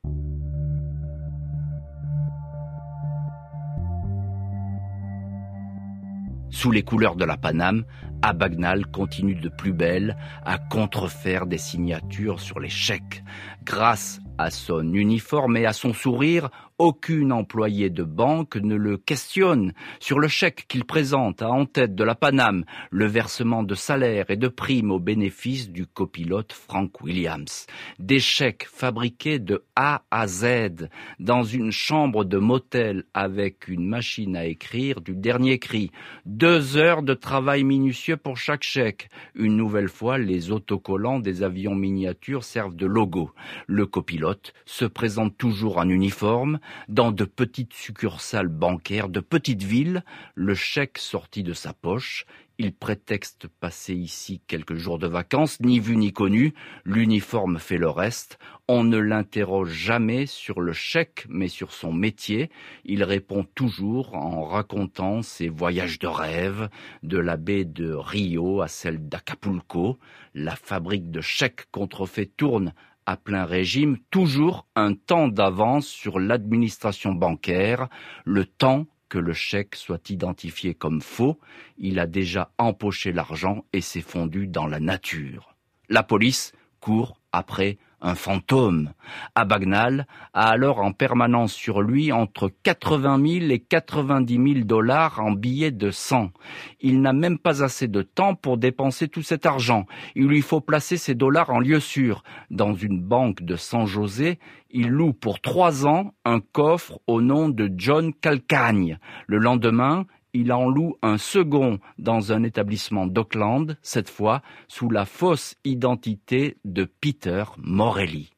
Sous 6.51 6.71
les 6.71 6.83
couleurs 6.83 7.15
de 7.15 7.25
la 7.25 7.37
Paname, 7.37 7.85
Abagnale 8.21 8.85
continue 8.87 9.35
de 9.35 9.49
plus 9.49 9.71
belle 9.71 10.17
à 10.43 10.57
contrefaire 10.57 11.45
des 11.45 11.57
signatures 11.57 12.39
sur 12.39 12.59
les 12.59 12.69
chèques. 12.69 13.23
Grâce 13.63 14.19
à 14.37 14.51
son 14.51 14.93
uniforme 14.93 15.57
et 15.57 15.65
à 15.65 15.73
son 15.73 15.93
sourire, 15.93 16.49
aucune 16.79 17.33
employée 17.33 17.89
de 17.89 18.03
banque 18.03 18.55
ne 18.55 18.75
le 18.75 18.97
questionne 18.97 19.73
sur 19.99 20.17
le 20.17 20.29
chèque 20.29 20.65
qu'il 20.69 20.85
présente 20.85 21.41
à 21.41 21.49
en-tête 21.49 21.93
de 21.93 22.05
la 22.05 22.15
Paname, 22.15 22.63
le 22.89 23.05
versement 23.05 23.63
de 23.63 23.75
salaire 23.75 24.29
et 24.29 24.37
de 24.37 24.47
primes 24.47 24.89
au 24.89 24.99
bénéfice 24.99 25.69
du 25.69 25.85
copilote 25.85 26.53
Frank 26.53 27.01
Williams. 27.01 27.67
Des 27.99 28.19
chèques 28.19 28.65
fabriqués 28.71 29.39
de 29.39 29.65
A 29.75 30.03
à 30.09 30.25
Z 30.27 30.87
dans 31.19 31.43
une 31.43 31.71
chambre 31.71 32.23
de 32.23 32.37
motel 32.37 33.03
avec 33.13 33.67
une 33.67 33.85
machine 33.85 34.37
à 34.37 34.45
écrire 34.45 35.01
du 35.01 35.15
dernier 35.15 35.59
cri. 35.59 35.91
Deux 36.25 36.77
heures 36.77 37.03
de 37.03 37.13
travail 37.13 37.65
minutieux 37.65 38.15
pour 38.15 38.37
chaque 38.37 38.63
chèque. 38.63 39.09
Une 39.35 39.57
nouvelle 39.57 39.89
fois, 39.89 40.17
les 40.17 40.51
autocollants 40.51 41.19
des 41.19 41.43
avions 41.43 41.75
miniatures 41.75 42.45
servent 42.45 42.75
de 42.75 42.85
logo. 42.85 43.31
Le 43.67 43.85
copilote 43.85 44.53
se 44.65 44.85
présente 44.85 45.37
toujours 45.37 45.77
en 45.77 45.89
uniforme, 45.89 46.59
dans 46.87 47.11
de 47.11 47.25
petites 47.25 47.73
succursales 47.73 48.47
bancaires 48.47 49.09
de 49.09 49.19
petites 49.19 49.63
villes, 49.63 50.03
le 50.35 50.55
chèque 50.55 50.97
sorti 50.97 51.43
de 51.43 51.53
sa 51.53 51.73
poche, 51.73 52.25
il 52.61 52.73
prétexte 52.73 53.47
passer 53.47 53.93
ici 53.93 54.41
quelques 54.45 54.75
jours 54.75 54.99
de 54.99 55.07
vacances, 55.07 55.61
ni 55.61 55.79
vu 55.79 55.95
ni 55.95 56.11
connu, 56.11 56.53
l'uniforme 56.83 57.57
fait 57.57 57.77
le 57.77 57.89
reste, 57.89 58.37
on 58.67 58.83
ne 58.83 58.97
l'interroge 58.97 59.71
jamais 59.71 60.25
sur 60.25 60.59
le 60.59 60.73
chèque, 60.73 61.25
mais 61.29 61.47
sur 61.47 61.71
son 61.71 61.93
métier, 61.93 62.49
il 62.83 63.05
répond 63.05 63.45
toujours 63.55 64.13
en 64.13 64.43
racontant 64.43 65.21
ses 65.21 65.47
voyages 65.47 65.99
de 65.99 66.07
rêve, 66.07 66.67
de 67.01 67.17
la 67.17 67.37
baie 67.37 67.63
de 67.63 67.93
Rio 67.93 68.59
à 68.59 68.67
celle 68.67 69.07
d'Acapulco, 69.07 69.97
la 70.33 70.57
fabrique 70.57 71.11
de 71.11 71.21
chèques 71.21 71.71
contrefaits 71.71 72.35
tourne 72.35 72.73
à 73.09 73.17
plein 73.17 73.43
régime, 73.43 73.97
toujours 74.11 74.67
un 74.75 74.93
temps 74.93 75.29
d'avance 75.29 75.87
sur 75.87 76.19
l'administration 76.19 77.11
bancaire, 77.11 77.89
le 78.23 78.45
temps 78.45 78.85
que 79.09 79.17
le 79.17 79.33
chèque 79.33 79.75
soit 79.75 80.11
identifié 80.11 80.75
comme 80.75 81.01
faux, 81.01 81.39
il 81.79 81.97
a 81.97 82.05
déjà 82.05 82.51
empoché 82.59 83.11
l'argent 83.11 83.65
et 83.73 83.81
s'est 83.81 84.01
fondu 84.01 84.45
dans 84.45 84.67
la 84.67 84.79
nature. 84.79 85.55
La 85.89 86.03
police 86.03 86.53
court 86.81 87.18
après 87.31 87.77
un 88.01 88.15
fantôme. 88.15 88.93
Abagnale 89.35 90.07
a 90.33 90.49
alors 90.49 90.79
en 90.79 90.93
permanence 90.93 91.53
sur 91.53 91.81
lui 91.81 92.11
entre 92.11 92.51
80 92.63 93.39
000 93.39 93.51
et 93.51 93.59
90 93.59 94.53
000 94.53 94.65
dollars 94.65 95.19
en 95.19 95.31
billets 95.31 95.71
de 95.71 95.91
sang. 95.91 96.31
Il 96.79 97.01
n'a 97.01 97.13
même 97.13 97.37
pas 97.37 97.63
assez 97.63 97.87
de 97.87 98.01
temps 98.01 98.35
pour 98.35 98.57
dépenser 98.57 99.07
tout 99.07 99.21
cet 99.21 99.45
argent. 99.45 99.85
Il 100.15 100.27
lui 100.27 100.41
faut 100.41 100.61
placer 100.61 100.97
ces 100.97 101.15
dollars 101.15 101.49
en 101.49 101.59
lieu 101.59 101.79
sûr. 101.79 102.23
Dans 102.49 102.73
une 102.73 103.01
banque 103.01 103.43
de 103.43 103.55
San 103.55 103.85
José, 103.85 104.39
il 104.71 104.89
loue 104.89 105.13
pour 105.13 105.41
trois 105.41 105.87
ans 105.87 106.13
un 106.25 106.39
coffre 106.39 106.99
au 107.07 107.21
nom 107.21 107.49
de 107.49 107.69
John 107.75 108.13
Calcagne. 108.13 108.99
Le 109.27 109.39
lendemain, 109.39 110.05
il 110.33 110.51
en 110.53 110.69
loue 110.69 110.95
un 111.01 111.17
second 111.17 111.79
dans 111.97 112.31
un 112.31 112.43
établissement 112.43 113.07
d'Auckland, 113.07 113.77
cette 113.81 114.09
fois 114.09 114.41
sous 114.67 114.89
la 114.89 115.05
fausse 115.05 115.55
identité 115.63 116.57
de 116.65 116.85
Peter 116.85 117.43
Morelli. 117.57 118.31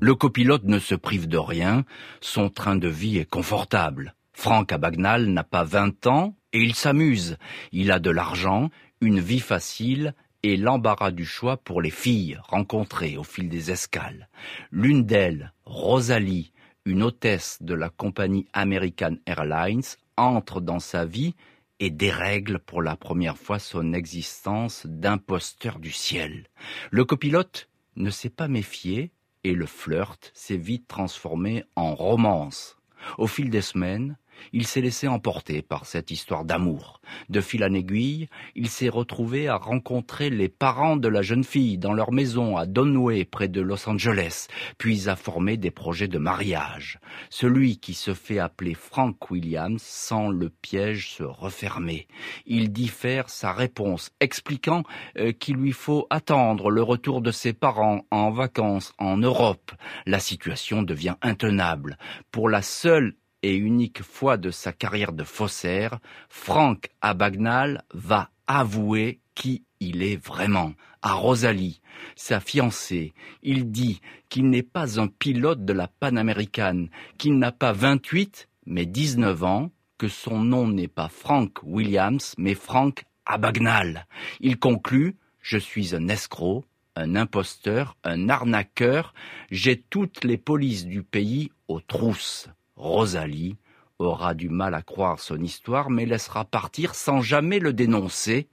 Le 0.00 0.14
copilote 0.14 0.64
ne 0.64 0.78
se 0.78 0.94
prive 0.94 1.26
de 1.26 1.38
rien, 1.38 1.84
son 2.20 2.48
train 2.48 2.76
de 2.76 2.86
vie 2.86 3.18
est 3.18 3.28
confortable. 3.28 4.14
Franck 4.32 4.70
Abagnale 4.70 5.26
n'a 5.26 5.42
pas 5.42 5.64
vingt 5.64 6.06
ans 6.06 6.36
et 6.52 6.60
il 6.60 6.74
s'amuse. 6.74 7.38
Il 7.72 7.90
a 7.90 7.98
de 7.98 8.10
l'argent, 8.10 8.70
une 9.00 9.18
vie 9.18 9.40
facile 9.40 10.14
et 10.42 10.56
l'embarras 10.56 11.10
du 11.10 11.24
choix 11.24 11.56
pour 11.56 11.82
les 11.82 11.90
filles 11.90 12.38
rencontrées 12.44 13.16
au 13.16 13.24
fil 13.24 13.48
des 13.48 13.72
escales. 13.72 14.28
L'une 14.70 15.04
d'elles, 15.04 15.52
Rosalie, 15.66 16.52
une 16.84 17.02
hôtesse 17.02 17.58
de 17.60 17.74
la 17.74 17.90
compagnie 17.90 18.46
American 18.52 19.16
Airlines, 19.26 19.82
entre 20.16 20.60
dans 20.60 20.78
sa 20.78 21.04
vie 21.04 21.34
et 21.80 21.90
dérègle 21.90 22.60
pour 22.60 22.82
la 22.82 22.96
première 22.96 23.36
fois 23.36 23.58
son 23.58 23.92
existence 23.92 24.86
d'imposteur 24.86 25.80
du 25.80 25.90
ciel. 25.90 26.46
Le 26.90 27.04
copilote 27.04 27.68
ne 27.96 28.10
s'est 28.10 28.30
pas 28.30 28.46
méfié 28.46 29.10
et 29.42 29.54
le 29.54 29.66
flirt 29.66 30.30
s'est 30.34 30.56
vite 30.56 30.86
transformé 30.86 31.64
en 31.74 31.96
romance. 31.96 32.76
Au 33.18 33.26
fil 33.26 33.50
des 33.50 33.60
semaines, 33.60 34.16
il 34.52 34.66
s'est 34.66 34.80
laissé 34.80 35.08
emporter 35.08 35.62
par 35.62 35.86
cette 35.86 36.10
histoire 36.10 36.44
d'amour. 36.44 37.00
De 37.28 37.40
fil 37.40 37.64
en 37.64 37.72
aiguille, 37.72 38.28
il 38.54 38.68
s'est 38.68 38.88
retrouvé 38.88 39.48
à 39.48 39.56
rencontrer 39.56 40.30
les 40.30 40.48
parents 40.48 40.96
de 40.96 41.08
la 41.08 41.22
jeune 41.22 41.44
fille 41.44 41.78
dans 41.78 41.92
leur 41.92 42.12
maison 42.12 42.56
à 42.56 42.66
Donway, 42.66 43.24
près 43.24 43.48
de 43.48 43.60
Los 43.60 43.88
Angeles, 43.88 44.48
puis 44.78 45.08
à 45.08 45.16
former 45.16 45.56
des 45.56 45.70
projets 45.70 46.08
de 46.08 46.18
mariage. 46.18 46.98
Celui 47.30 47.78
qui 47.78 47.94
se 47.94 48.14
fait 48.14 48.38
appeler 48.38 48.74
Frank 48.74 49.30
Williams 49.30 49.82
sent 49.82 50.28
le 50.32 50.50
piège 50.50 51.10
se 51.10 51.22
refermer. 51.22 52.08
Il 52.46 52.72
diffère 52.72 53.28
sa 53.28 53.52
réponse, 53.52 54.10
expliquant 54.20 54.82
euh, 55.18 55.32
qu'il 55.32 55.56
lui 55.56 55.72
faut 55.72 56.06
attendre 56.10 56.70
le 56.70 56.82
retour 56.82 57.20
de 57.20 57.30
ses 57.30 57.52
parents 57.52 58.02
en 58.10 58.30
vacances 58.30 58.92
en 58.98 59.16
Europe. 59.16 59.72
La 60.06 60.18
situation 60.18 60.82
devient 60.82 61.16
intenable. 61.22 61.98
Pour 62.30 62.48
la 62.48 62.62
seule 62.62 63.14
et 63.46 63.54
unique 63.54 64.02
fois 64.02 64.36
de 64.36 64.50
sa 64.50 64.72
carrière 64.72 65.12
de 65.12 65.22
faussaire, 65.22 66.00
Franck 66.28 66.88
Abagnale 67.00 67.84
va 67.94 68.30
avouer 68.46 69.20
qui 69.34 69.62
il 69.78 70.02
est 70.02 70.16
vraiment. 70.16 70.72
À 71.02 71.12
Rosalie, 71.12 71.80
sa 72.16 72.40
fiancée, 72.40 73.14
il 73.42 73.70
dit 73.70 74.00
qu'il 74.28 74.50
n'est 74.50 74.64
pas 74.64 74.98
un 74.98 75.06
pilote 75.06 75.64
de 75.64 75.72
la 75.72 75.86
panaméricaine, 75.86 76.88
qu'il 77.18 77.38
n'a 77.38 77.52
pas 77.52 77.72
28, 77.72 78.48
mais 78.66 78.86
19 78.86 79.44
ans, 79.44 79.70
que 79.98 80.08
son 80.08 80.40
nom 80.40 80.66
n'est 80.66 80.88
pas 80.88 81.08
Frank 81.08 81.60
Williams, 81.62 82.34
mais 82.38 82.54
Frank 82.54 83.04
Abagnale. 83.26 84.06
Il 84.40 84.58
conclut 84.58 85.16
Je 85.40 85.58
suis 85.58 85.94
un 85.94 86.08
escroc, 86.08 86.64
un 86.96 87.14
imposteur, 87.14 87.96
un 88.02 88.28
arnaqueur, 88.28 89.14
j'ai 89.50 89.80
toutes 89.80 90.24
les 90.24 90.38
polices 90.38 90.86
du 90.86 91.02
pays 91.02 91.52
aux 91.68 91.80
trousses. 91.80 92.48
Rosalie 92.76 93.56
aura 93.98 94.34
du 94.34 94.48
mal 94.48 94.74
à 94.74 94.82
croire 94.82 95.18
son 95.18 95.40
histoire, 95.40 95.90
mais 95.90 96.06
laissera 96.06 96.44
partir 96.44 96.94
sans 96.94 97.22
jamais 97.22 97.58
le 97.58 97.72
dénoncer, 97.72 98.48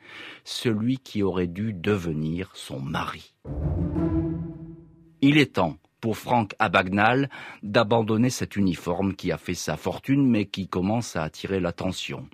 celui 0.45 0.97
qui 0.97 1.21
aurait 1.21 1.47
dû 1.47 1.73
devenir 1.73 2.51
son 2.53 2.79
mari. 2.79 3.35
Il 5.21 5.37
est 5.37 5.55
temps 5.55 5.77
pour 5.99 6.17
Franck 6.17 6.53
Abagnale 6.59 7.29
d'abandonner 7.61 8.29
cet 8.29 8.57
uniforme 8.57 9.15
qui 9.15 9.31
a 9.31 9.37
fait 9.37 9.53
sa 9.53 9.77
fortune 9.77 10.29
mais 10.29 10.45
qui 10.45 10.67
commence 10.67 11.15
à 11.15 11.23
attirer 11.23 11.61
l'attention. 11.61 12.27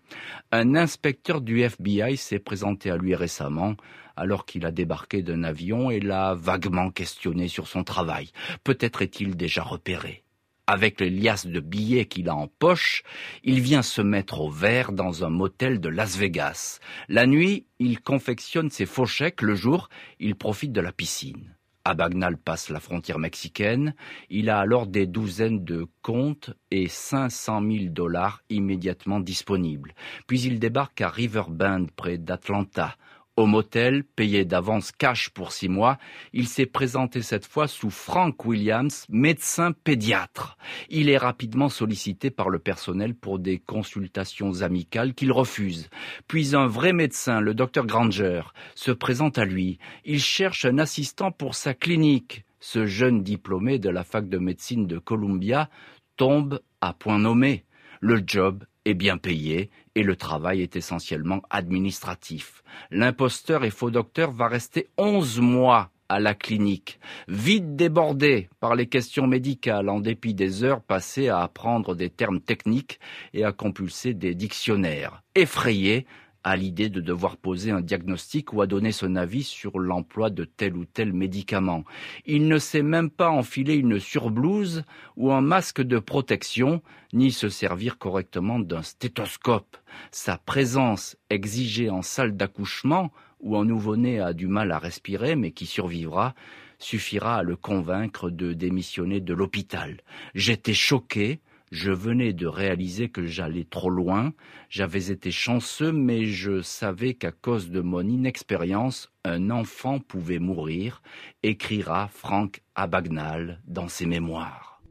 Un 0.52 0.76
inspecteur 0.76 1.42
du 1.42 1.62
FBI 1.62 2.18
s'est 2.18 2.40
présenté 2.40 2.90
à 2.90 2.98
lui 2.98 3.14
récemment 3.14 3.76
alors 4.16 4.48
qu'il 4.48 4.66
a 4.66 4.72
débarqué 4.72 5.22
d'un 5.22 5.44
avion 5.44 5.92
et 5.92 6.00
l'a 6.00 6.34
vaguement 6.34 6.90
questionné 6.90 7.48
sur 7.48 7.68
son 7.68 7.84
travail. 7.84 8.32
Peut-être 8.64 9.04
est-il 9.04 9.38
déjà 9.38 9.62
repéré 9.62 10.24
avec 10.70 11.00
les 11.00 11.10
liasses 11.10 11.48
de 11.48 11.60
billets 11.60 12.06
qu'il 12.06 12.30
a 12.30 12.36
en 12.36 12.48
poche, 12.48 13.02
il 13.44 13.60
vient 13.60 13.82
se 13.82 14.04
mettre 14.04 14.40
au 14.40 14.52
vert 14.52 14.92
dans 14.92 15.26
un 15.26 15.32
motel 15.32 15.80
de 15.80 15.90
Las 15.90 16.16
Vegas. 16.16 16.80
La 17.08 17.26
nuit, 17.26 17.66
il 17.80 18.00
confectionne 18.00 18.70
ses 18.70 18.86
faux 18.86 19.08
chèques, 19.08 19.42
le 19.42 19.56
jour, 19.56 19.90
il 20.20 20.36
profite 20.36 20.72
de 20.72 20.80
la 20.80 20.92
piscine. 20.92 21.56
Abagnale 21.86 22.38
passe 22.38 22.70
la 22.70 22.80
frontière 22.80 23.18
mexicaine, 23.18 23.96
il 24.30 24.52
a 24.52 24.60
alors 24.60 24.86
des 24.86 25.08
douzaines 25.08 25.64
de 25.64 25.88
comptes 26.04 26.52
et 26.70 26.88
500 26.88 27.64
000 27.64 27.86
dollars 27.86 28.44
immédiatement 28.52 29.20
disponibles. 29.20 29.96
Puis 30.28 30.42
il 30.42 30.60
débarque 30.60 31.02
à 31.02 31.10
Riverbend, 31.10 31.88
près 31.96 32.20
d'Atlanta. 32.20 32.96
Au 33.40 33.46
motel, 33.46 34.04
payé 34.04 34.44
d'avance 34.44 34.92
cash 34.92 35.30
pour 35.30 35.54
six 35.54 35.70
mois, 35.70 35.98
il 36.34 36.46
s'est 36.46 36.66
présenté 36.66 37.22
cette 37.22 37.46
fois 37.46 37.70
sous 37.70 37.90
Frank 37.90 38.44
Williams, 38.44 39.06
médecin 39.08 39.72
pédiatre. 39.72 40.58
Il 40.90 41.08
est 41.08 41.18
rapidement 41.18 41.70
sollicité 41.70 42.32
par 42.32 42.50
le 42.50 42.60
personnel 42.60 43.16
pour 43.16 43.40
des 43.40 43.58
consultations 43.58 44.62
amicales 44.62 45.14
qu'il 45.14 45.32
refuse. 45.32 45.90
Puis 46.28 46.54
un 46.54 46.68
vrai 46.68 46.92
médecin, 46.92 47.40
le 47.40 47.54
docteur 47.54 47.86
Granger, 47.86 48.42
se 48.76 48.92
présente 48.92 49.38
à 49.38 49.46
lui. 49.46 49.80
Il 50.04 50.20
cherche 50.20 50.66
un 50.66 50.78
assistant 50.78 51.32
pour 51.32 51.56
sa 51.56 51.74
clinique. 51.74 52.44
Ce 52.60 52.88
jeune 52.88 53.24
diplômé 53.24 53.80
de 53.80 53.88
la 53.88 54.04
fac 54.04 54.28
de 54.28 54.38
médecine 54.38 54.86
de 54.86 54.98
Columbia 54.98 55.70
tombe 56.18 56.60
à 56.82 56.92
point 56.92 57.20
nommé. 57.20 57.64
Le 58.02 58.22
job 58.22 58.66
est 58.84 58.96
bien 58.96 59.18
payé 59.18 59.70
et 60.00 60.04
le 60.04 60.16
travail 60.16 60.62
est 60.62 60.78
essentiellement 60.78 61.42
administratif. 61.50 62.64
L'imposteur 62.90 63.66
et 63.66 63.70
faux 63.70 63.92
docteur 63.92 64.32
va 64.32 64.48
rester 64.48 64.88
onze 64.98 65.42
mois 65.42 65.92
à 66.08 66.22
la 66.22 66.34
clinique, 66.34 67.02
vite 67.28 67.76
débordé 67.76 68.50
par 68.62 68.76
les 68.76 68.88
questions 68.88 69.28
médicales 69.28 69.90
en 69.90 70.00
dépit 70.00 70.34
des 70.34 70.64
heures 70.64 70.82
passées 70.82 71.28
à 71.28 71.42
apprendre 71.42 71.96
des 71.96 72.10
termes 72.10 72.40
techniques 72.40 73.02
et 73.34 73.44
à 73.44 73.52
compulser 73.52 74.14
des 74.14 74.36
dictionnaires. 74.36 75.22
Effrayé, 75.36 76.08
à 76.44 76.56
l'idée 76.56 76.90
de 76.90 77.02
devoir 77.02 77.38
poser 77.38 77.72
un 77.72 77.82
diagnostic 77.82 78.54
ou 78.54 78.62
à 78.62 78.68
donner 78.68 78.92
son 78.92 79.16
avis 79.16 79.44
sur 79.44 79.80
l'emploi 79.80 80.30
de 80.30 80.46
tel 80.46 80.76
ou 80.76 80.86
tel 80.86 81.14
médicament. 81.14 81.84
Il 82.26 82.48
ne 82.48 82.58
sait 82.58 82.82
même 82.82 83.10
pas 83.10 83.30
enfiler 83.30 83.76
une 83.76 84.00
surblouse 84.00 84.84
ou 85.18 85.32
un 85.32 85.42
masque 85.42 85.82
de 85.82 86.00
protection, 86.00 86.82
ni 87.14 87.32
se 87.32 87.50
servir 87.50 87.98
correctement 87.98 88.60
d'un 88.60 88.84
stéthoscope. 88.84 89.78
Sa 90.12 90.38
présence 90.38 91.18
exigée 91.30 91.90
en 91.90 92.02
salle 92.02 92.36
d'accouchement, 92.36 93.12
où 93.42 93.58
un 93.58 93.66
nouveau-né 93.66 94.20
a 94.20 94.34
du 94.34 94.48
mal 94.48 94.72
à 94.72 94.80
respirer 94.80 95.36
mais 95.36 95.52
qui 95.52 95.66
survivra, 95.66 96.36
suffira 96.78 97.38
à 97.38 97.44
le 97.44 97.56
convaincre 97.56 98.30
de 98.30 98.54
démissionner 98.54 99.20
de 99.20 99.34
l'hôpital. 99.34 100.02
J'étais 100.34 100.74
choqué, 100.74 101.42
je 101.72 101.92
venais 101.92 102.34
de 102.34 102.48
réaliser 102.48 103.10
que 103.10 103.26
j'allais 103.26 103.66
trop 103.70 103.90
loin, 103.90 104.34
j'avais 104.70 105.12
été 105.12 105.32
chanceux, 105.32 105.92
mais 105.92 106.26
je 106.26 106.62
savais 106.62 107.14
qu'à 107.14 107.32
cause 107.32 107.70
de 107.70 107.82
mon 107.82 108.02
inexpérience, 108.02 109.12
un 109.24 109.50
enfant 109.50 110.00
pouvait 110.00 110.40
mourir, 110.40 111.02
écrira 111.44 112.08
Frank 112.08 112.62
Abagnale 112.76 113.62
dans 113.68 113.88
ses 113.88 114.06
mémoires. 114.06 114.82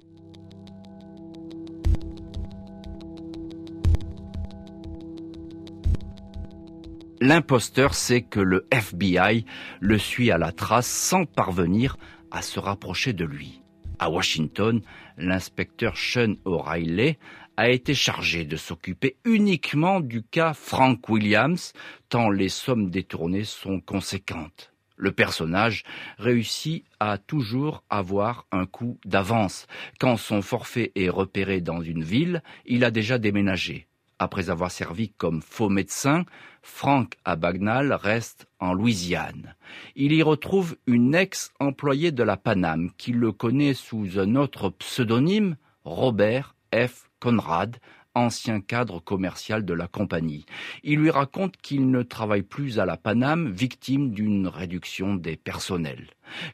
L'imposteur 7.21 7.95
sait 7.95 8.23
que 8.23 8.39
le 8.39 8.69
FBI 8.71 9.45
le 9.81 9.99
suit 9.99 10.31
à 10.31 10.39
la 10.39 10.53
trace 10.53 10.87
sans 10.87 11.25
parvenir 11.25 11.97
à 12.31 12.43
se 12.43 12.61
rapprocher 12.61 13.13
de 13.13 13.25
lui. 13.25 13.63
À 14.01 14.11
Washington, 14.11 14.81
l'inspecteur 15.17 15.97
Sean 15.97 16.37
O'Reilly 16.45 17.17
a 17.57 17.69
été 17.69 17.95
chargé 17.95 18.45
de 18.45 18.57
s'occuper 18.57 19.17
uniquement 19.25 19.99
du 19.99 20.23
cas 20.23 20.55
Frank 20.55 21.09
Williams, 21.09 21.73
tant 22.09 22.31
les 22.31 22.49
sommes 22.49 22.91
détournées 22.91 23.43
sont 23.43 23.81
conséquentes. 23.81 24.73
Le 24.97 25.11
personnage 25.11 25.83
réussit 26.19 26.85
à 27.01 27.19
toujours 27.19 27.83
avoir 27.91 28.47
un 28.53 28.67
coup 28.67 28.99
d'avance. 29.05 29.67
Quand 29.99 30.17
son 30.17 30.43
forfait 30.43 30.93
est 30.95 31.09
repéré 31.09 31.61
dans 31.61 31.83
une 31.83 32.05
ville, 32.05 32.43
il 32.67 32.85
a 32.85 32.93
déjà 32.93 33.19
déménagé. 33.19 33.88
Après 34.19 34.51
avoir 34.51 34.71
servi 34.71 35.11
comme 35.11 35.43
faux 35.43 35.69
médecin, 35.69 36.25
Frank 36.63 37.15
Abagnale 37.25 37.93
reste 37.93 38.49
en 38.59 38.73
Louisiane. 38.73 39.55
Il 39.95 40.13
y 40.13 40.23
retrouve 40.23 40.77
une 40.87 41.15
ex-employée 41.15 42.11
de 42.11 42.25
la 42.25 42.37
Paname 42.37 42.91
qui 42.97 43.13
le 43.13 43.31
connaît 43.31 43.75
sous 43.75 44.19
un 44.19 44.35
autre 44.35 44.71
pseudonyme, 44.71 45.57
Robert 45.85 46.57
F. 46.75 47.09
Conrad, 47.21 47.77
ancien 48.15 48.61
cadre 48.61 49.01
commercial 49.01 49.65
de 49.65 49.75
la 49.75 49.87
compagnie. 49.87 50.45
Il 50.83 50.99
lui 50.99 51.11
raconte 51.11 51.57
qu'il 51.57 51.91
ne 51.91 52.03
travaille 52.03 52.43
plus 52.43 52.81
à 52.81 52.87
la 52.87 52.97
Paname, 52.97 53.49
victime 53.51 54.11
d'une 54.11 54.49
réduction 54.49 55.15
des 55.15 55.37
personnels. 55.37 56.09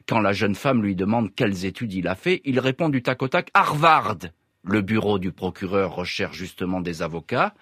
Quand 0.07 0.19
la 0.19 0.33
jeune 0.33 0.55
femme 0.55 0.83
lui 0.83 0.95
demande 0.95 1.33
quelles 1.33 1.65
études 1.65 1.93
il 1.93 2.07
a 2.07 2.15
fait, 2.15 2.41
il 2.45 2.59
répond 2.59 2.89
du 2.89 3.01
tac 3.01 3.23
au 3.23 3.27
tac 3.27 3.49
Harvard. 3.53 4.17
Le 4.67 4.81
bureau 4.81 5.19
du 5.19 5.31
procureur 5.31 5.93
recherche 5.93 6.37
justement 6.37 6.81
des 6.81 7.03
avocats. 7.03 7.53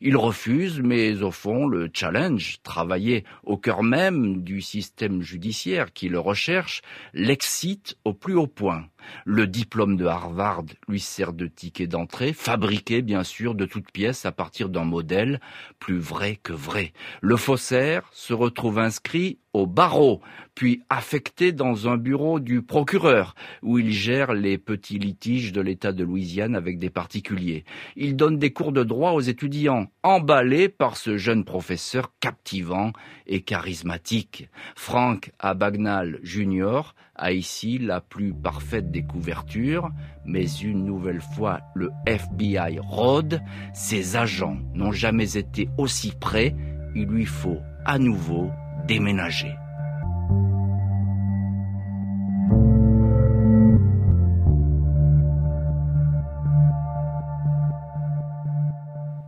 Il 0.00 0.16
refuse, 0.16 0.80
mais 0.80 1.20
au 1.22 1.32
fond, 1.32 1.66
le 1.66 1.90
challenge, 1.92 2.60
travailler 2.62 3.24
au 3.42 3.56
cœur 3.56 3.82
même 3.82 4.42
du 4.44 4.60
système 4.60 5.22
judiciaire 5.22 5.92
qui 5.92 6.08
le 6.08 6.20
recherche, 6.20 6.82
l'excite 7.14 7.96
au 8.04 8.12
plus 8.12 8.34
haut 8.34 8.46
point. 8.46 8.86
Le 9.24 9.46
diplôme 9.46 9.96
de 9.96 10.06
Harvard 10.06 10.64
lui 10.88 11.00
sert 11.00 11.32
de 11.32 11.46
ticket 11.46 11.86
d'entrée, 11.86 12.32
fabriqué 12.32 13.02
bien 13.02 13.24
sûr 13.24 13.54
de 13.54 13.64
toutes 13.64 13.90
pièces 13.90 14.26
à 14.26 14.32
partir 14.32 14.68
d'un 14.68 14.84
modèle 14.84 15.40
plus 15.78 15.98
vrai 15.98 16.38
que 16.42 16.52
vrai. 16.52 16.92
Le 17.20 17.36
faussaire 17.36 18.08
se 18.12 18.32
retrouve 18.32 18.78
inscrit 18.78 19.38
au 19.52 19.66
barreau, 19.66 20.22
puis 20.54 20.82
affecté 20.88 21.52
dans 21.52 21.88
un 21.88 21.96
bureau 21.96 22.40
du 22.40 22.62
procureur, 22.62 23.34
où 23.62 23.78
il 23.78 23.92
gère 23.92 24.32
les 24.32 24.56
petits 24.56 24.98
litiges 24.98 25.52
de 25.52 25.60
l'État 25.60 25.92
de 25.92 26.04
Louisiane 26.04 26.54
avec 26.54 26.78
des 26.78 26.90
particuliers. 26.90 27.64
Il 27.96 28.16
donne 28.16 28.38
des 28.38 28.52
cours 28.52 28.72
de 28.72 28.82
droit 28.82 29.12
aux 29.12 29.20
étudiants, 29.20 29.90
emballés 30.02 30.68
par 30.68 30.96
ce 30.96 31.18
jeune 31.18 31.44
professeur 31.44 32.12
captivant 32.20 32.92
et 33.26 33.42
charismatique. 33.42 34.48
Frank 34.74 35.32
Abagnale 35.38 36.18
Jr. 36.22 36.94
a 37.22 37.30
ici 37.30 37.78
la 37.78 38.00
plus 38.00 38.34
parfaite 38.34 38.90
des 38.90 39.04
couvertures, 39.04 39.90
mais 40.26 40.44
une 40.44 40.84
nouvelle 40.84 41.20
fois 41.20 41.60
le 41.74 41.92
FBI 42.04 42.80
rôde, 42.80 43.40
ses 43.72 44.16
agents 44.16 44.58
n'ont 44.74 44.90
jamais 44.90 45.36
été 45.36 45.68
aussi 45.78 46.12
près, 46.18 46.54
il 46.96 47.06
lui 47.06 47.24
faut 47.24 47.60
à 47.84 48.00
nouveau 48.00 48.50
déménager. 48.88 49.54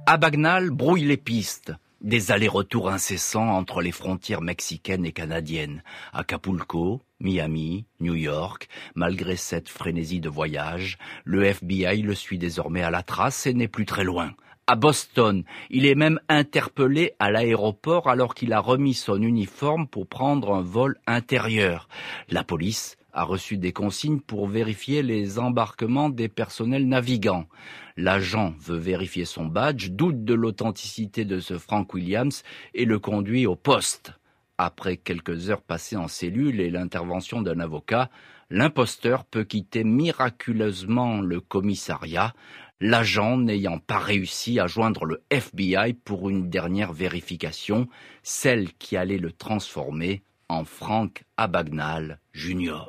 Abagnale 0.07 0.71
brouille 0.71 1.05
les 1.05 1.17
pistes. 1.17 1.73
Des 2.05 2.33
allers-retours 2.33 2.91
incessants 2.91 3.49
entre 3.49 3.81
les 3.81 3.91
frontières 3.91 4.43
mexicaines 4.43 5.07
et 5.07 5.13
canadiennes. 5.13 5.83
Acapulco, 6.13 7.01
Miami, 7.19 7.87
New 7.99 8.15
York, 8.15 8.69
malgré 8.95 9.37
cette 9.37 9.71
frénésie 9.71 10.21
de 10.21 10.29
voyage, 10.29 10.99
le 11.25 11.45
FBI 11.45 12.03
le 12.03 12.15
suit 12.15 12.37
désormais 12.37 12.83
à 12.83 12.91
la 12.91 13.03
trace 13.03 13.47
et 13.47 13.55
n'est 13.55 13.69
plus 13.69 13.87
très 13.87 14.05
loin 14.05 14.35
à 14.67 14.77
Boston. 14.77 15.45
Il 15.71 15.87
est 15.87 15.95
même 15.95 16.21
interpellé 16.29 17.15
à 17.19 17.31
l'aéroport 17.31 18.09
alors 18.09 18.35
qu'il 18.35 18.53
a 18.53 18.61
remis 18.61 18.95
son 18.95 19.21
uniforme 19.21 19.87
pour 19.87 20.07
prendre 20.07 20.55
un 20.55 20.63
vol 20.63 20.99
intérieur. 21.07 21.89
La 22.29 22.45
police 22.45 22.97
a 23.15 23.25
reçu 23.25 23.57
des 23.57 23.73
consignes 23.73 24.21
pour 24.21 24.49
vérifier 24.49 25.03
les 25.03 25.39
embarquements 25.39 26.11
des 26.11 26.29
personnels 26.29 26.87
navigants. 26.87 27.47
L'agent 27.97 28.55
veut 28.59 28.77
vérifier 28.77 29.25
son 29.25 29.47
badge, 29.47 29.91
doute 29.91 30.25
de 30.25 30.35
l'authenticité 30.35 31.25
de 31.25 31.41
ce 31.41 31.57
Frank 31.57 31.95
Williams 31.95 32.43
et 32.75 32.85
le 32.85 32.99
conduit 32.99 33.47
au 33.47 33.57
poste. 33.57 34.13
Après 34.59 34.97
quelques 34.97 35.49
heures 35.51 35.63
passées 35.63 35.97
en 35.97 36.09
cellule 36.09 36.61
et 36.61 36.71
l'intervention 36.71 37.41
d'un 37.41 37.61
avocat, 37.61 38.11
l'imposteur 38.51 39.25
peut 39.25 39.45
quitter 39.45 39.85
miraculeusement 39.85 41.21
le 41.21 41.41
commissariat 41.41 42.35
l'agent 42.81 43.39
n'ayant 43.39 43.79
pas 43.79 43.99
réussi 43.99 44.61
à 44.61 44.67
joindre 44.67 45.05
le 45.05 45.23
FBI 45.31 45.95
pour 45.95 46.29
une 46.29 46.51
dernière 46.51 46.93
vérification, 46.93 47.89
celle 48.23 48.73
qui 48.75 48.97
allait 48.97 49.19
le 49.19 49.33
transformer 49.33 50.23
en 50.49 50.65
Frank 50.65 51.25
Abagnale 51.37 52.21
Jr. 52.33 52.85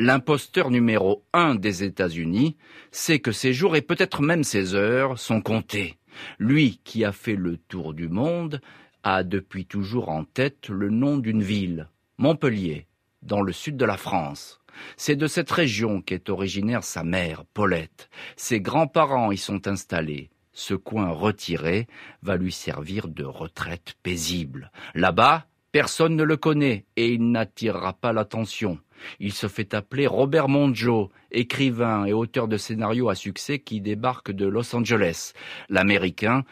L'imposteur 0.00 0.70
numéro 0.70 1.24
un 1.32 1.56
des 1.56 1.82
États-Unis 1.82 2.56
sait 2.92 3.18
que 3.18 3.32
ses 3.32 3.52
jours 3.52 3.74
et 3.74 3.82
peut-être 3.82 4.22
même 4.22 4.44
ses 4.44 4.76
heures 4.76 5.18
sont 5.18 5.40
comptés. 5.40 5.98
Lui 6.38 6.80
qui 6.84 7.04
a 7.04 7.10
fait 7.10 7.34
le 7.34 7.56
tour 7.56 7.94
du 7.94 8.08
monde 8.08 8.60
a 9.02 9.24
depuis 9.24 9.66
toujours 9.66 10.08
en 10.08 10.22
tête 10.22 10.68
le 10.68 10.90
nom 10.90 11.18
d'une 11.18 11.42
ville, 11.42 11.88
Montpellier, 12.16 12.86
dans 13.22 13.42
le 13.42 13.52
sud 13.52 13.76
de 13.76 13.84
la 13.84 13.96
France. 13.96 14.60
C'est 14.96 15.16
de 15.16 15.26
cette 15.26 15.50
région 15.50 16.00
qu'est 16.00 16.28
originaire 16.28 16.84
sa 16.84 17.02
mère, 17.02 17.44
Paulette. 17.52 18.08
Ses 18.36 18.60
grands-parents 18.60 19.32
y 19.32 19.36
sont 19.36 19.66
installés. 19.66 20.30
Ce 20.52 20.74
coin 20.74 21.10
retiré 21.10 21.88
va 22.22 22.36
lui 22.36 22.52
servir 22.52 23.08
de 23.08 23.24
retraite 23.24 23.96
paisible. 24.04 24.70
Là-bas, 24.94 25.46
personne 25.78 26.16
ne 26.16 26.24
le 26.24 26.36
connaît 26.36 26.86
et 26.96 27.12
il 27.12 27.30
n'attirera 27.30 27.92
pas 27.92 28.12
l'attention. 28.12 28.80
Il 29.20 29.32
se 29.32 29.46
fait 29.46 29.74
appeler 29.74 30.08
Robert 30.08 30.48
Monjo, 30.48 31.12
écrivain 31.30 32.04
et 32.04 32.12
auteur 32.12 32.48
de 32.48 32.56
scénarios 32.56 33.10
à 33.10 33.14
succès 33.14 33.60
qui 33.60 33.80
débarque 33.80 34.32
de 34.32 34.44
Los 34.44 34.74
Angeles. 34.74 35.34
L'Américain 35.68 36.42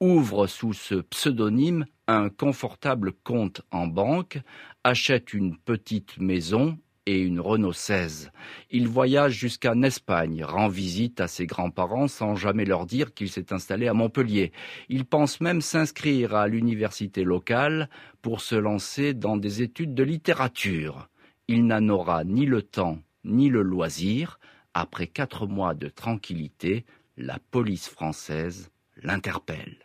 ouvre 0.00 0.46
sous 0.46 0.74
ce 0.74 0.96
pseudonyme 0.96 1.86
un 2.08 2.28
confortable 2.28 3.14
compte 3.24 3.62
en 3.70 3.86
banque, 3.86 4.38
achète 4.84 5.32
une 5.32 5.56
petite 5.56 6.18
maison 6.18 6.76
et 7.06 7.20
une 7.20 7.40
Renault 7.40 7.72
16. 7.72 8.30
Il 8.70 8.88
voyage 8.88 9.32
jusqu'en 9.32 9.82
Espagne, 9.82 10.44
rend 10.44 10.68
visite 10.68 11.20
à 11.20 11.28
ses 11.28 11.46
grands-parents 11.46 12.08
sans 12.08 12.34
jamais 12.34 12.64
leur 12.64 12.86
dire 12.86 13.12
qu'il 13.12 13.28
s'est 13.28 13.52
installé 13.52 13.88
à 13.88 13.94
Montpellier. 13.94 14.52
Il 14.88 15.04
pense 15.04 15.40
même 15.40 15.60
s'inscrire 15.60 16.34
à 16.34 16.48
l'université 16.48 17.24
locale 17.24 17.88
pour 18.22 18.40
se 18.40 18.54
lancer 18.54 19.12
dans 19.14 19.36
des 19.36 19.62
études 19.62 19.94
de 19.94 20.02
littérature. 20.02 21.08
Il 21.48 21.66
n'en 21.66 21.88
aura 21.88 22.24
ni 22.24 22.46
le 22.46 22.62
temps 22.62 22.98
ni 23.24 23.48
le 23.48 23.62
loisir. 23.62 24.38
Après 24.74 25.06
quatre 25.06 25.46
mois 25.46 25.74
de 25.74 25.88
tranquillité, 25.88 26.84
la 27.16 27.38
police 27.50 27.88
française 27.88 28.70
l'interpelle. 29.02 29.76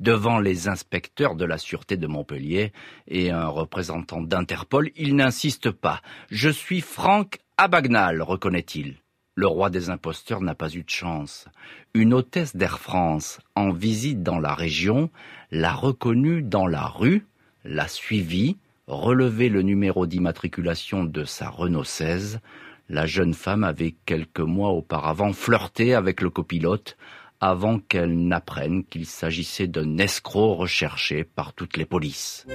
Devant 0.00 0.38
les 0.38 0.68
inspecteurs 0.68 1.36
de 1.36 1.46
la 1.46 1.56
sûreté 1.56 1.96
de 1.96 2.06
Montpellier 2.06 2.72
et 3.08 3.30
un 3.30 3.46
représentant 3.46 4.20
d'Interpol, 4.20 4.90
il 4.94 5.16
n'insiste 5.16 5.70
pas. 5.70 6.02
Je 6.30 6.50
suis 6.50 6.82
Franck 6.82 7.38
Abagnal, 7.56 8.20
reconnaît-il. 8.20 8.96
Le 9.36 9.46
roi 9.46 9.70
des 9.70 9.88
imposteurs 9.88 10.42
n'a 10.42 10.54
pas 10.54 10.74
eu 10.74 10.82
de 10.82 10.90
chance. 10.90 11.46
Une 11.94 12.12
hôtesse 12.12 12.56
d'Air 12.56 12.78
France, 12.78 13.38
en 13.54 13.70
visite 13.70 14.22
dans 14.22 14.38
la 14.38 14.54
région, 14.54 15.10
l'a 15.50 15.72
reconnu 15.72 16.42
dans 16.42 16.66
la 16.66 16.86
rue, 16.86 17.26
l'a 17.64 17.88
suivi, 17.88 18.56
relevé 18.86 19.48
le 19.48 19.62
numéro 19.62 20.06
d'immatriculation 20.06 21.04
de 21.04 21.24
sa 21.24 21.48
Renault 21.48 21.84
16. 21.84 22.40
La 22.88 23.06
jeune 23.06 23.34
femme 23.34 23.64
avait 23.64 23.94
quelques 24.04 24.40
mois 24.40 24.70
auparavant 24.70 25.32
flirté 25.32 25.94
avec 25.94 26.20
le 26.20 26.30
copilote 26.30 26.96
avant 27.40 27.78
qu'elle 27.78 28.26
n'apprenne 28.26 28.84
qu'il 28.84 29.06
s'agissait 29.06 29.66
d'un 29.66 29.98
escroc 29.98 30.54
recherché 30.54 31.24
par 31.24 31.52
toutes 31.52 31.76
les 31.76 31.84
polices. 31.84 32.46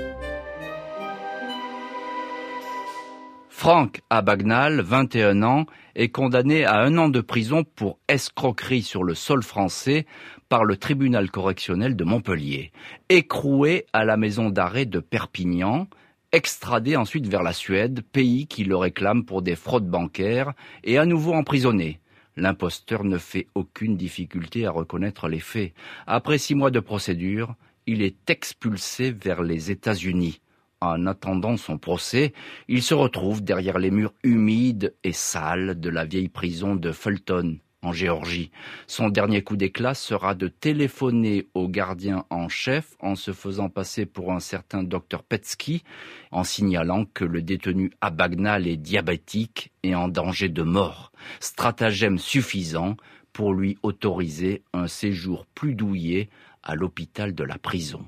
Franck 3.61 4.01
Abagnal, 4.09 4.81
21 4.81 5.43
ans, 5.43 5.65
est 5.93 6.09
condamné 6.09 6.65
à 6.65 6.79
un 6.79 6.97
an 6.97 7.09
de 7.09 7.21
prison 7.21 7.63
pour 7.63 7.99
escroquerie 8.07 8.81
sur 8.81 9.03
le 9.03 9.13
sol 9.13 9.43
français 9.43 10.07
par 10.49 10.65
le 10.65 10.77
tribunal 10.77 11.29
correctionnel 11.29 11.95
de 11.95 12.03
Montpellier, 12.03 12.71
écroué 13.09 13.85
à 13.93 14.03
la 14.03 14.17
maison 14.17 14.49
d'arrêt 14.49 14.87
de 14.87 14.99
Perpignan, 14.99 15.87
extradé 16.31 16.95
ensuite 16.95 17.27
vers 17.27 17.43
la 17.43 17.53
Suède, 17.53 18.01
pays 18.11 18.47
qui 18.47 18.63
le 18.63 18.75
réclame 18.75 19.25
pour 19.25 19.43
des 19.43 19.55
fraudes 19.55 19.87
bancaires, 19.87 20.53
et 20.83 20.97
à 20.97 21.05
nouveau 21.05 21.33
emprisonné. 21.33 21.99
L'imposteur 22.41 23.03
ne 23.03 23.19
fait 23.19 23.45
aucune 23.53 23.95
difficulté 23.95 24.65
à 24.65 24.71
reconnaître 24.71 25.29
les 25.29 25.39
faits. 25.39 25.73
Après 26.07 26.39
six 26.39 26.55
mois 26.55 26.71
de 26.71 26.79
procédure, 26.79 27.53
il 27.85 28.01
est 28.01 28.27
expulsé 28.31 29.11
vers 29.11 29.43
les 29.43 29.69
États-Unis. 29.69 30.41
En 30.79 31.05
attendant 31.05 31.55
son 31.55 31.77
procès, 31.77 32.33
il 32.67 32.81
se 32.81 32.95
retrouve 32.95 33.43
derrière 33.43 33.77
les 33.77 33.91
murs 33.91 34.15
humides 34.23 34.95
et 35.03 35.13
sales 35.13 35.79
de 35.79 35.89
la 35.91 36.03
vieille 36.03 36.29
prison 36.29 36.75
de 36.75 36.91
Fulton, 36.91 37.59
en 37.81 37.93
Géorgie. 37.93 38.51
Son 38.87 39.09
dernier 39.09 39.43
coup 39.43 39.57
d'éclat 39.57 39.93
sera 39.93 40.35
de 40.35 40.47
téléphoner 40.47 41.47
au 41.53 41.67
gardien 41.67 42.25
en 42.29 42.47
chef 42.47 42.95
en 42.99 43.15
se 43.15 43.33
faisant 43.33 43.69
passer 43.69 44.05
pour 44.05 44.31
un 44.31 44.39
certain 44.39 44.83
docteur 44.83 45.23
Petsky, 45.23 45.83
en 46.31 46.43
signalant 46.43 47.05
que 47.05 47.25
le 47.25 47.41
détenu 47.41 47.91
Abagnal 48.01 48.67
est 48.67 48.77
diabétique 48.77 49.71
et 49.83 49.95
en 49.95 50.07
danger 50.07 50.49
de 50.49 50.63
mort. 50.63 51.11
Stratagème 51.39 52.17
suffisant 52.17 52.97
pour 53.33 53.53
lui 53.53 53.77
autoriser 53.81 54.63
un 54.73 54.87
séjour 54.87 55.45
plus 55.45 55.75
douillet 55.75 56.29
à 56.63 56.75
l'hôpital 56.75 57.33
de 57.33 57.43
la 57.43 57.57
prison. 57.57 58.05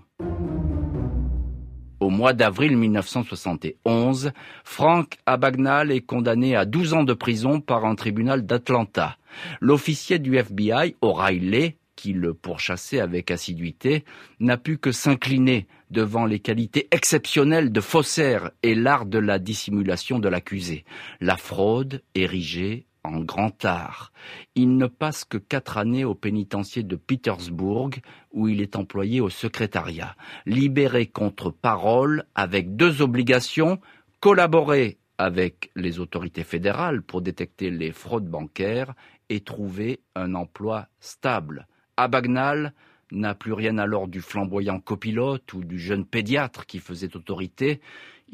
Mois 2.14 2.34
d'avril 2.34 2.78
1971, 2.78 4.34
Frank 4.64 5.18
Abagnale 5.26 5.92
est 5.92 6.02
condamné 6.02 6.56
à 6.56 6.64
12 6.64 6.94
ans 6.94 7.04
de 7.04 7.14
prison 7.14 7.60
par 7.60 7.86
un 7.86 7.96
tribunal 7.96 8.46
d'Atlanta. 8.46 9.18
L'officier 9.62 10.20
du 10.20 10.38
FBI, 10.38 10.96
O'Reilly, 11.02 11.74
qui 11.96 12.14
le 12.14 12.36
pourchassait 12.36 13.00
avec 13.00 13.32
assiduité, 13.32 14.06
n'a 14.40 14.58
pu 14.58 14.78
que 14.78 14.92
s'incliner 14.92 15.66
devant 15.90 16.28
les 16.28 16.40
qualités 16.40 16.88
exceptionnelles 16.92 17.72
de 17.72 17.82
faussaire 17.82 18.52
et 18.62 18.76
l'art 18.76 19.08
de 19.08 19.18
la 19.18 19.40
dissimulation 19.40 20.20
de 20.20 20.30
l'accusé. 20.30 20.86
La 21.20 21.36
fraude 21.36 22.04
érigée 22.14 22.86
en 23.04 23.20
grand 23.20 23.66
art. 23.66 24.12
Il 24.56 24.78
ne 24.78 24.88
passe 24.88 25.26
que 25.26 25.38
quatre 25.38 25.78
années 25.78 26.06
au 26.06 26.16
pénitencier 26.16 26.84
de 26.84 26.96
Petersburg, 26.96 27.92
où 28.32 28.48
il 28.48 28.62
est 28.62 28.76
employé 28.76 29.22
au 29.22 29.30
secrétariat. 29.30 30.16
Libéré 30.46 31.08
contre 31.08 31.52
parole, 31.52 32.24
avec 32.36 32.76
deux 32.76 33.02
obligations, 33.02 33.80
collaborer 34.20 34.98
avec 35.18 35.72
les 35.76 36.00
autorités 36.00 36.44
fédérales 36.44 37.02
pour 37.02 37.22
détecter 37.22 37.70
les 37.70 37.92
fraudes 37.92 38.28
bancaires 38.28 38.94
et 39.30 39.42
trouver 39.42 40.00
un 40.16 40.34
emploi 40.36 40.88
stable. 41.00 41.68
Abagnal 41.98 42.74
n'a 43.12 43.36
plus 43.36 43.54
rien 43.54 43.78
alors 43.78 44.08
du 44.08 44.22
flamboyant 44.22 44.80
copilote 44.80 45.54
ou 45.54 45.64
du 45.64 45.80
jeune 45.80 46.06
pédiatre 46.06 46.66
qui 46.66 46.80
faisait 46.80 47.16
autorité. 47.16 47.80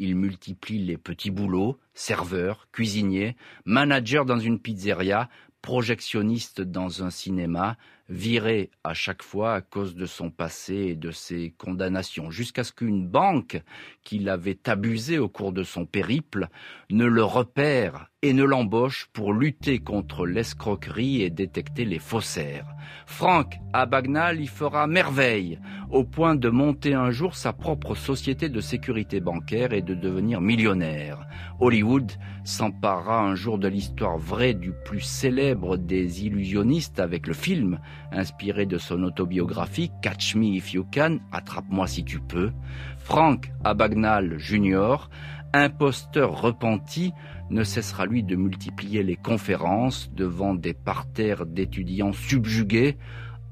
Il 0.01 0.15
multiplie 0.15 0.79
les 0.79 0.97
petits 0.97 1.29
boulots, 1.29 1.77
serveur, 1.93 2.69
cuisinier, 2.71 3.35
manager 3.65 4.23
dans 4.23 4.39
une 4.39 4.57
pizzeria, 4.57 5.29
projectionniste 5.61 6.61
dans 6.61 7.03
un 7.03 7.09
cinéma, 7.09 7.75
viré 8.09 8.71
à 8.83 8.93
chaque 8.93 9.23
fois 9.23 9.53
à 9.53 9.61
cause 9.61 9.95
de 9.95 10.05
son 10.05 10.31
passé 10.31 10.73
et 10.73 10.95
de 10.95 11.11
ses 11.11 11.53
condamnations, 11.57 12.31
jusqu'à 12.31 12.63
ce 12.63 12.73
qu'une 12.73 13.07
banque 13.07 13.61
qui 14.03 14.19
l'avait 14.19 14.59
abusé 14.67 15.19
au 15.19 15.29
cours 15.29 15.53
de 15.53 15.63
son 15.63 15.85
périple 15.85 16.47
ne 16.89 17.05
le 17.05 17.23
repère 17.23 18.09
et 18.21 18.33
ne 18.33 18.43
l'embauche 18.43 19.07
pour 19.13 19.31
lutter 19.31 19.79
contre 19.79 20.25
l'escroquerie 20.25 21.21
et 21.21 21.29
détecter 21.29 21.85
les 21.85 21.99
faussaires. 21.99 22.65
Franck 23.05 23.57
Abagnal 23.71 24.41
y 24.41 24.47
fera 24.47 24.87
merveille, 24.87 25.59
au 25.89 26.03
point 26.03 26.35
de 26.35 26.49
monter 26.49 26.93
un 26.93 27.11
jour 27.11 27.35
sa 27.35 27.53
propre 27.53 27.95
société 27.95 28.49
de 28.49 28.59
sécurité 28.59 29.21
bancaire 29.21 29.73
et 29.73 29.81
de 29.81 29.93
devenir 29.93 30.41
millionnaire. 30.41 31.25
Hollywood 31.59 32.11
s'emparera 32.43 33.21
un 33.21 33.35
jour 33.35 33.57
de 33.57 33.67
l'histoire 33.67 34.17
vraie 34.17 34.53
du 34.53 34.73
plus 34.85 35.01
célèbre 35.01 35.77
des 35.77 36.25
illusionnistes 36.25 36.99
avec 36.99 37.27
le 37.27 37.33
film 37.33 37.79
inspiré 38.11 38.65
de 38.65 38.77
son 38.77 39.03
autobiographie 39.03 39.91
Catch 40.01 40.35
Me 40.35 40.45
If 40.45 40.73
You 40.73 40.85
Can, 40.93 41.17
Attrape-moi 41.31 41.87
si 41.87 42.03
tu 42.03 42.19
peux, 42.19 42.51
Frank 42.97 43.51
Abagnale 43.63 44.37
Jr., 44.37 45.09
imposteur 45.53 46.41
repenti, 46.41 47.13
ne 47.49 47.63
cessera 47.63 48.05
lui 48.05 48.23
de 48.23 48.35
multiplier 48.35 49.03
les 49.03 49.15
conférences 49.15 50.11
devant 50.13 50.53
des 50.53 50.73
parterres 50.73 51.45
d'étudiants 51.45 52.13
subjugués, 52.13 52.97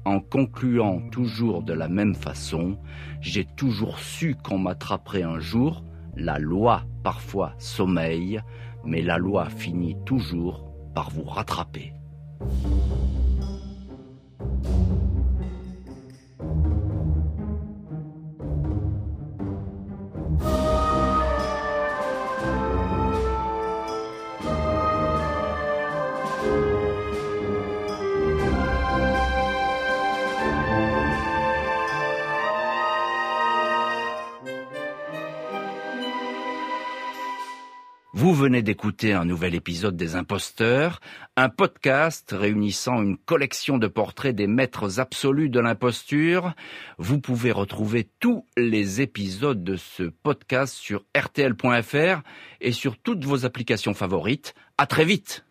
en 0.04 0.20
concluant 0.20 1.00
toujours 1.10 1.62
de 1.62 1.72
la 1.72 1.88
même 1.88 2.14
façon, 2.14 2.78
j'ai 3.20 3.44
toujours 3.44 3.98
su 3.98 4.36
qu'on 4.36 4.58
m'attraperait 4.58 5.22
un 5.22 5.38
jour, 5.38 5.84
la 6.16 6.38
loi 6.38 6.84
parfois 7.02 7.52
sommeille, 7.58 8.40
mais 8.84 9.02
la 9.02 9.18
loi 9.18 9.50
finit 9.50 9.96
toujours 10.06 10.64
par 10.94 11.10
vous 11.10 11.24
rattraper. 11.24 11.92
Venez 38.38 38.62
d'écouter 38.62 39.14
un 39.14 39.24
nouvel 39.24 39.56
épisode 39.56 39.96
des 39.96 40.14
Imposteurs, 40.14 41.00
un 41.36 41.48
podcast 41.48 42.32
réunissant 42.38 43.02
une 43.02 43.16
collection 43.16 43.78
de 43.78 43.88
portraits 43.88 44.34
des 44.34 44.46
maîtres 44.46 45.00
absolus 45.00 45.48
de 45.48 45.58
l'imposture. 45.58 46.54
Vous 46.98 47.20
pouvez 47.20 47.50
retrouver 47.50 48.08
tous 48.20 48.46
les 48.56 49.00
épisodes 49.00 49.64
de 49.64 49.74
ce 49.74 50.04
podcast 50.04 50.74
sur 50.74 51.04
rtl.fr 51.16 52.22
et 52.60 52.70
sur 52.70 52.96
toutes 52.96 53.24
vos 53.24 53.44
applications 53.44 53.94
favorites. 53.94 54.54
À 54.78 54.86
très 54.86 55.04
vite! 55.04 55.47